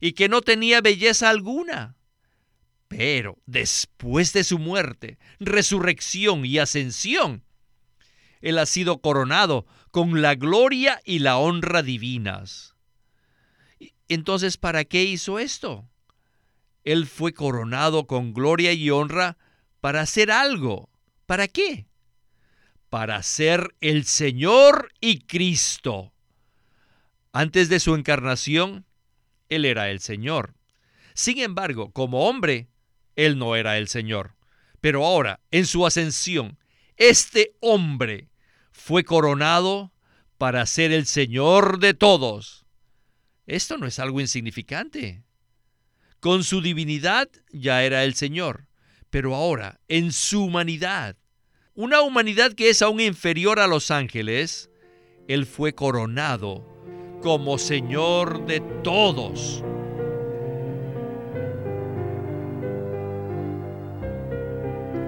y 0.00 0.12
que 0.12 0.30
no 0.30 0.40
tenía 0.40 0.80
belleza 0.80 1.28
alguna. 1.28 1.94
Pero 2.88 3.38
después 3.44 4.32
de 4.32 4.44
su 4.44 4.58
muerte, 4.58 5.18
resurrección 5.40 6.46
y 6.46 6.58
ascensión, 6.58 7.44
Él 8.40 8.58
ha 8.58 8.66
sido 8.66 9.02
coronado 9.02 9.66
con 9.92 10.20
la 10.22 10.34
gloria 10.34 11.00
y 11.04 11.20
la 11.20 11.36
honra 11.36 11.82
divinas. 11.82 12.74
Entonces, 14.08 14.56
¿para 14.56 14.84
qué 14.84 15.04
hizo 15.04 15.38
esto? 15.38 15.88
Él 16.82 17.06
fue 17.06 17.32
coronado 17.32 18.08
con 18.08 18.34
gloria 18.34 18.72
y 18.72 18.90
honra 18.90 19.38
para 19.80 20.00
hacer 20.00 20.32
algo. 20.32 20.90
¿Para 21.26 21.46
qué? 21.46 21.86
Para 22.90 23.22
ser 23.22 23.76
el 23.80 24.04
Señor 24.04 24.92
y 25.00 25.20
Cristo. 25.20 26.12
Antes 27.32 27.68
de 27.68 27.78
su 27.78 27.94
encarnación, 27.94 28.84
Él 29.48 29.64
era 29.64 29.90
el 29.90 30.00
Señor. 30.00 30.54
Sin 31.14 31.38
embargo, 31.38 31.92
como 31.92 32.28
hombre, 32.28 32.68
él 33.16 33.38
no 33.38 33.56
era 33.56 33.78
el 33.78 33.88
Señor. 33.88 34.36
Pero 34.80 35.04
ahora, 35.04 35.40
en 35.50 35.66
su 35.66 35.86
ascensión, 35.86 36.58
este 36.96 37.54
hombre 37.60 38.31
fue 38.84 39.04
coronado 39.04 39.92
para 40.38 40.66
ser 40.66 40.90
el 40.90 41.06
Señor 41.06 41.78
de 41.78 41.94
todos. 41.94 42.66
Esto 43.46 43.78
no 43.78 43.86
es 43.86 44.00
algo 44.00 44.20
insignificante. 44.20 45.22
Con 46.18 46.42
su 46.42 46.60
divinidad 46.60 47.28
ya 47.52 47.84
era 47.84 48.02
el 48.02 48.14
Señor, 48.14 48.66
pero 49.08 49.36
ahora, 49.36 49.78
en 49.86 50.10
su 50.10 50.46
humanidad, 50.46 51.16
una 51.74 52.02
humanidad 52.02 52.54
que 52.54 52.70
es 52.70 52.82
aún 52.82 53.00
inferior 53.00 53.60
a 53.60 53.68
los 53.68 53.92
ángeles, 53.92 54.68
Él 55.28 55.46
fue 55.46 55.76
coronado 55.76 56.66
como 57.22 57.58
Señor 57.58 58.46
de 58.46 58.58
todos. 58.82 59.62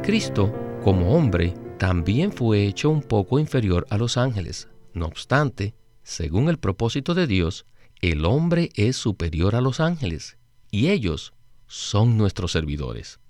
Cristo, 0.04 0.54
como 0.84 1.16
hombre, 1.16 1.54
también 1.84 2.32
fue 2.32 2.66
hecho 2.66 2.88
un 2.88 3.02
poco 3.02 3.38
inferior 3.38 3.86
a 3.90 3.98
los 3.98 4.16
ángeles. 4.16 4.68
No 4.94 5.04
obstante, 5.04 5.74
según 6.02 6.48
el 6.48 6.56
propósito 6.56 7.12
de 7.12 7.26
Dios, 7.26 7.66
el 8.00 8.24
hombre 8.24 8.70
es 8.74 8.96
superior 8.96 9.54
a 9.54 9.60
los 9.60 9.80
ángeles 9.80 10.38
y 10.70 10.88
ellos 10.88 11.34
son 11.66 12.16
nuestros 12.16 12.52
servidores. 12.52 13.20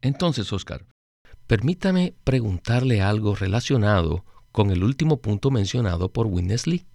Entonces, 0.00 0.50
Oscar, 0.50 0.86
permítame 1.46 2.14
preguntarle 2.24 3.02
algo 3.02 3.34
relacionado 3.34 4.24
con 4.50 4.70
el 4.70 4.82
último 4.82 5.20
punto 5.20 5.50
mencionado 5.50 6.10
por 6.10 6.26
Witness 6.26 6.66
Lee. 6.66 6.86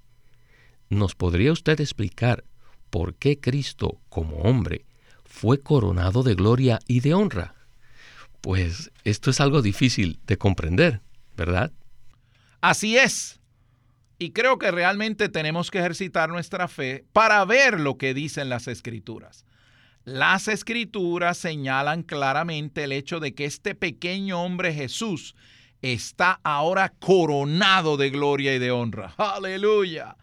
¿Nos 0.89 1.13
podría 1.13 1.51
usted 1.51 1.79
explicar 1.81 2.45
por 2.89 3.13
qué 3.13 3.39
Cristo, 3.39 4.01
como 4.09 4.37
hombre, 4.37 4.87
fue 5.23 5.59
coronado 5.59 6.23
de 6.23 6.33
gloria 6.33 6.79
y 6.87 7.01
de 7.01 7.13
honra? 7.13 7.62
Pues 8.43 8.91
esto 9.05 9.29
es 9.31 9.39
algo 9.39 9.61
difícil 9.61 10.19
de 10.27 10.37
comprender, 10.37 10.99
¿verdad? 11.37 11.71
Así 12.59 12.97
es. 12.97 13.39
Y 14.19 14.31
creo 14.31 14.59
que 14.59 14.69
realmente 14.69 15.29
tenemos 15.29 15.71
que 15.71 15.79
ejercitar 15.79 16.27
nuestra 16.27 16.67
fe 16.67 17.05
para 17.13 17.45
ver 17.45 17.79
lo 17.79 17.97
que 17.97 18.13
dicen 18.13 18.49
las 18.49 18.67
escrituras. 18.67 19.45
Las 20.03 20.49
escrituras 20.49 21.37
señalan 21.37 22.03
claramente 22.03 22.83
el 22.83 22.91
hecho 22.91 23.21
de 23.21 23.33
que 23.33 23.45
este 23.45 23.75
pequeño 23.75 24.43
hombre 24.43 24.73
Jesús 24.73 25.35
está 25.81 26.41
ahora 26.43 26.89
coronado 26.99 27.95
de 27.95 28.09
gloria 28.09 28.53
y 28.53 28.59
de 28.59 28.71
honra. 28.71 29.13
Aleluya. 29.17 30.17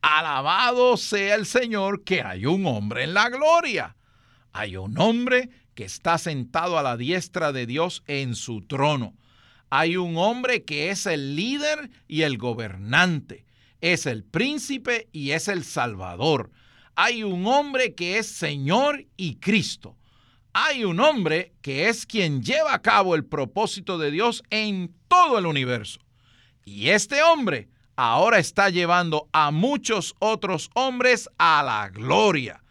Alabado 0.00 0.96
sea 0.96 1.34
el 1.34 1.44
Señor 1.44 2.04
que 2.04 2.22
hay 2.22 2.46
un 2.46 2.64
hombre 2.64 3.04
en 3.04 3.12
la 3.12 3.28
gloria. 3.28 3.96
Hay 4.54 4.78
un 4.78 4.98
hombre 4.98 5.50
que 5.76 5.84
está 5.84 6.18
sentado 6.18 6.78
a 6.78 6.82
la 6.82 6.96
diestra 6.96 7.52
de 7.52 7.66
Dios 7.66 8.02
en 8.08 8.34
su 8.34 8.62
trono. 8.62 9.14
Hay 9.70 9.96
un 9.96 10.16
hombre 10.16 10.64
que 10.64 10.90
es 10.90 11.06
el 11.06 11.36
líder 11.36 11.90
y 12.08 12.22
el 12.22 12.38
gobernante, 12.38 13.44
es 13.80 14.06
el 14.06 14.24
príncipe 14.24 15.08
y 15.12 15.32
es 15.32 15.48
el 15.48 15.62
salvador. 15.64 16.50
Hay 16.96 17.22
un 17.22 17.46
hombre 17.46 17.94
que 17.94 18.18
es 18.18 18.26
Señor 18.26 19.06
y 19.18 19.36
Cristo. 19.36 19.96
Hay 20.54 20.84
un 20.84 20.98
hombre 20.98 21.52
que 21.60 21.90
es 21.90 22.06
quien 22.06 22.42
lleva 22.42 22.72
a 22.72 22.80
cabo 22.80 23.14
el 23.14 23.26
propósito 23.26 23.98
de 23.98 24.10
Dios 24.10 24.42
en 24.48 24.94
todo 25.08 25.38
el 25.38 25.44
universo. 25.44 26.00
Y 26.64 26.88
este 26.88 27.22
hombre 27.22 27.68
ahora 27.96 28.38
está 28.38 28.70
llevando 28.70 29.28
a 29.32 29.50
muchos 29.50 30.14
otros 30.20 30.70
hombres 30.74 31.28
a 31.36 31.62
la 31.62 31.90
gloria. 31.90 32.62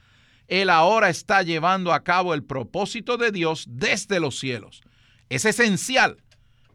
Él 0.47 0.69
ahora 0.69 1.09
está 1.09 1.41
llevando 1.41 1.93
a 1.93 2.03
cabo 2.03 2.33
el 2.33 2.43
propósito 2.43 3.17
de 3.17 3.31
Dios 3.31 3.65
desde 3.69 4.19
los 4.19 4.39
cielos. 4.39 4.81
Es 5.29 5.45
esencial 5.45 6.17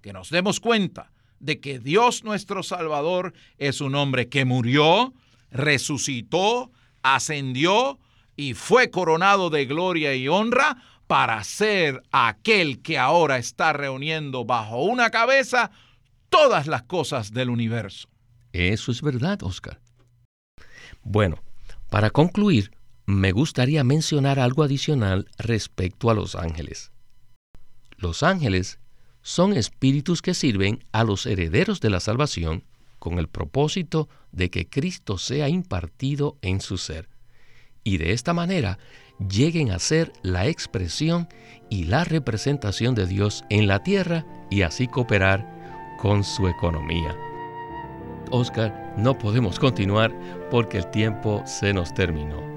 que 0.03 0.13
nos 0.13 0.31
demos 0.31 0.61
cuenta 0.61 1.13
de 1.39 1.61
que 1.61 1.79
Dios 1.79 2.25
nuestro 2.25 2.63
Salvador 2.63 3.33
es 3.59 3.81
un 3.81 3.95
hombre 3.95 4.29
que 4.29 4.45
murió, 4.45 5.15
resucitó, 5.51 6.71
ascendió 7.03 7.99
y 8.37 8.55
fue 8.55 8.91
coronado 8.91 9.51
de 9.51 9.67
gloria 9.67 10.15
y 10.15 10.29
honra 10.29 10.83
para 11.07 11.43
ser 11.45 12.03
aquel 12.13 12.83
que 12.83 12.99
ahora 12.99 13.39
está 13.39 13.73
reuniendo 13.73 14.45
bajo 14.45 14.83
una 14.83 15.11
cabeza 15.11 15.71
todas 16.29 16.67
las 16.67 16.83
cosas 16.85 17.33
del 17.33 17.51
universo. 17.51 18.09
Eso 18.53 18.93
es 18.93 19.03
verdad, 19.03 19.43
Oscar. 19.43 19.81
Bueno, 21.03 21.43
para 21.89 22.11
concluir, 22.11 22.71
me 23.11 23.33
gustaría 23.33 23.85
mencionar 23.85 24.39
algo 24.39 24.63
adicional 24.63 25.29
respecto 25.39 26.11
a 26.11 26.15
los 26.15 26.35
ángeles. 26.35 26.93
Los 27.97 28.23
ángeles 28.23 28.79
son 29.23 29.53
espíritus 29.53 30.23
que 30.23 30.33
sirven 30.33 30.85
a 30.93 31.05
los 31.05 31.27
herederos 31.27 31.81
de 31.81 31.91
la 31.91 32.01
salvación 32.01 32.65
con 32.99 33.19
el 33.19 33.29
propósito 33.29 34.09
de 34.33 34.51
que 34.51 34.69
Cristo 34.69 35.19
sea 35.19 35.49
impartido 35.49 36.39
en 36.43 36.61
su 36.61 36.79
ser. 36.79 37.09
Y 37.83 37.97
de 37.97 38.13
esta 38.13 38.33
manera, 38.33 38.79
lleguen 39.19 39.71
a 39.71 39.79
ser 39.79 40.13
la 40.23 40.47
expresión 40.47 41.29
y 41.69 41.85
la 41.85 42.05
representación 42.05 42.95
de 42.95 43.07
Dios 43.07 43.45
en 43.51 43.67
la 43.67 43.83
tierra 43.83 44.27
y 44.51 44.63
así 44.63 44.87
cooperar 44.87 45.97
con 45.99 46.25
su 46.25 46.47
economía. 46.47 47.17
Oscar, 48.31 48.95
no 48.97 49.19
podemos 49.19 49.59
continuar 49.59 50.15
porque 50.51 50.79
el 50.79 50.91
tiempo 50.91 51.43
se 51.47 51.73
nos 51.73 51.93
terminó. 51.95 52.50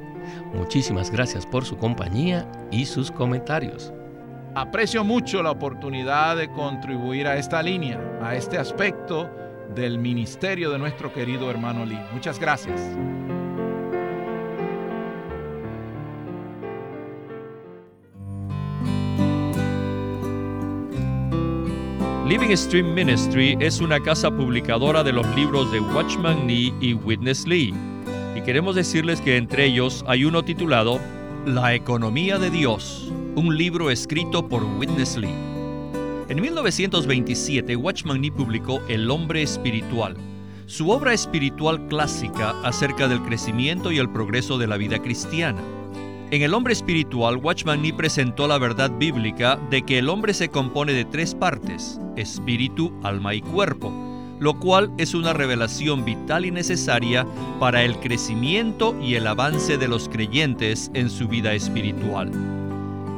Muchísimas 0.53 1.11
gracias 1.11 1.45
por 1.45 1.65
su 1.65 1.77
compañía 1.77 2.47
y 2.71 2.85
sus 2.85 3.11
comentarios. 3.11 3.93
Aprecio 4.55 5.03
mucho 5.03 5.41
la 5.41 5.51
oportunidad 5.51 6.37
de 6.37 6.49
contribuir 6.51 7.27
a 7.27 7.37
esta 7.37 7.63
línea, 7.63 7.99
a 8.21 8.35
este 8.35 8.57
aspecto 8.57 9.29
del 9.73 9.97
ministerio 9.97 10.69
de 10.69 10.77
nuestro 10.77 11.11
querido 11.11 11.49
hermano 11.49 11.85
Lee. 11.85 11.99
Muchas 12.13 12.39
gracias. 12.39 12.79
Living 22.27 22.55
Stream 22.55 22.93
Ministry 22.93 23.57
es 23.59 23.79
una 23.79 23.99
casa 23.99 24.31
publicadora 24.31 25.03
de 25.03 25.11
los 25.11 25.27
libros 25.35 25.71
de 25.71 25.79
Watchman 25.79 26.47
Nee 26.47 26.73
y 26.79 26.93
Witness 26.93 27.45
Lee. 27.45 27.73
Queremos 28.45 28.75
decirles 28.75 29.21
que 29.21 29.37
entre 29.37 29.65
ellos 29.65 30.03
hay 30.05 30.25
uno 30.25 30.43
titulado 30.43 30.99
La 31.45 31.73
economía 31.75 32.37
de 32.39 32.49
Dios, 32.49 33.09
un 33.35 33.57
libro 33.57 33.89
escrito 33.89 34.49
por 34.49 34.65
Witness 34.65 35.15
Lee. 35.15 35.33
En 36.27 36.41
1927, 36.41 37.77
Watchman 37.77 38.19
Nee 38.19 38.33
publicó 38.33 38.81
El 38.89 39.09
hombre 39.09 39.43
espiritual, 39.43 40.17
su 40.65 40.89
obra 40.89 41.13
espiritual 41.13 41.87
clásica 41.87 42.53
acerca 42.65 43.07
del 43.07 43.21
crecimiento 43.21 43.93
y 43.93 43.99
el 43.99 44.09
progreso 44.09 44.57
de 44.57 44.67
la 44.67 44.75
vida 44.75 44.99
cristiana. 44.99 45.61
En 46.29 46.41
El 46.41 46.53
hombre 46.53 46.73
espiritual, 46.73 47.37
Watchman 47.37 47.81
Nee 47.81 47.93
presentó 47.93 48.49
la 48.49 48.57
verdad 48.57 48.91
bíblica 48.91 49.57
de 49.69 49.83
que 49.83 49.99
el 49.99 50.09
hombre 50.09 50.33
se 50.33 50.49
compone 50.49 50.91
de 50.91 51.05
tres 51.05 51.33
partes, 51.33 51.97
espíritu, 52.17 52.91
alma 53.03 53.35
y 53.35 53.41
cuerpo, 53.41 54.12
lo 54.43 54.59
cual 54.59 54.91
es 54.97 55.13
una 55.13 55.31
revelación 55.31 56.03
vital 56.03 56.43
y 56.45 56.51
necesaria 56.51 57.25
para 57.61 57.83
el 57.83 57.97
crecimiento 58.01 58.93
y 59.01 59.15
el 59.15 59.25
avance 59.25 59.77
de 59.77 59.87
los 59.87 60.09
creyentes 60.09 60.91
en 60.93 61.09
su 61.09 61.29
vida 61.29 61.53
espiritual. 61.53 62.29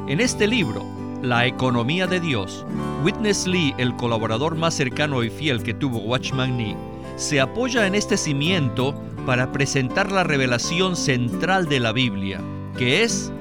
En 0.06 0.20
este 0.20 0.46
libro, 0.46 0.86
La 1.22 1.44
economía 1.44 2.06
de 2.06 2.20
Dios, 2.20 2.64
Witness 3.02 3.48
Lee, 3.48 3.74
el 3.76 3.96
colaborador 3.96 4.54
más 4.54 4.74
cercano 4.74 5.24
y 5.24 5.30
fiel 5.30 5.64
que 5.64 5.74
tuvo 5.74 5.98
Watchman 5.98 6.56
Nee, 6.56 6.76
se 7.16 7.40
apoya 7.40 7.88
en 7.88 7.96
este 7.96 8.16
cimiento 8.16 8.94
para 9.26 9.50
presentar 9.50 10.12
la 10.12 10.22
revelación 10.22 10.94
central 10.94 11.66
de 11.66 11.80
la 11.80 11.90
Biblia, 11.90 12.40
que 12.78 13.02
es 13.02 13.32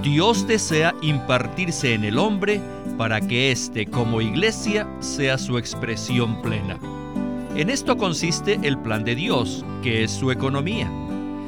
Dios 0.00 0.46
desea 0.46 0.94
impartirse 1.02 1.94
en 1.94 2.04
el 2.04 2.18
hombre 2.18 2.60
para 2.96 3.20
que 3.20 3.50
éste 3.50 3.86
como 3.86 4.20
iglesia 4.20 4.86
sea 5.00 5.38
su 5.38 5.58
expresión 5.58 6.40
plena. 6.40 6.78
En 7.54 7.68
esto 7.68 7.98
consiste 7.98 8.58
el 8.62 8.78
plan 8.78 9.04
de 9.04 9.14
Dios, 9.14 9.62
que 9.82 10.04
es 10.04 10.10
su 10.10 10.30
economía. 10.30 10.90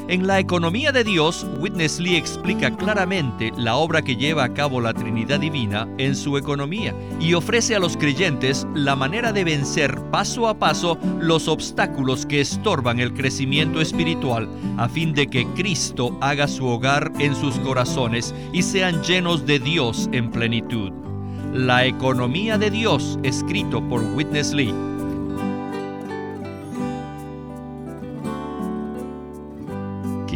En 0.06 0.26
la 0.26 0.38
economía 0.38 0.92
de 0.92 1.02
Dios, 1.02 1.46
Witness 1.60 1.98
Lee 1.98 2.16
explica 2.16 2.76
claramente 2.76 3.50
la 3.56 3.76
obra 3.76 4.02
que 4.02 4.16
lleva 4.16 4.44
a 4.44 4.52
cabo 4.52 4.82
la 4.82 4.92
Trinidad 4.92 5.40
Divina 5.40 5.88
en 5.96 6.14
su 6.14 6.36
economía 6.36 6.94
y 7.18 7.32
ofrece 7.32 7.74
a 7.74 7.78
los 7.78 7.96
creyentes 7.96 8.66
la 8.74 8.96
manera 8.96 9.32
de 9.32 9.44
vencer 9.44 9.98
paso 10.10 10.46
a 10.46 10.58
paso 10.58 10.98
los 11.20 11.48
obstáculos 11.48 12.26
que 12.26 12.42
estorban 12.42 13.00
el 13.00 13.14
crecimiento 13.14 13.80
espiritual 13.80 14.46
a 14.76 14.90
fin 14.90 15.14
de 15.14 15.26
que 15.26 15.46
Cristo 15.54 16.14
haga 16.20 16.48
su 16.48 16.66
hogar 16.66 17.10
en 17.18 17.34
sus 17.34 17.58
corazones 17.60 18.34
y 18.52 18.60
sean 18.60 19.02
llenos 19.04 19.46
de 19.46 19.58
Dios 19.58 20.10
en 20.12 20.30
plenitud. 20.30 20.92
La 21.54 21.86
economía 21.86 22.58
de 22.58 22.70
Dios, 22.70 23.18
escrito 23.22 23.80
por 23.88 24.02
Witness 24.02 24.52
Lee. 24.52 24.93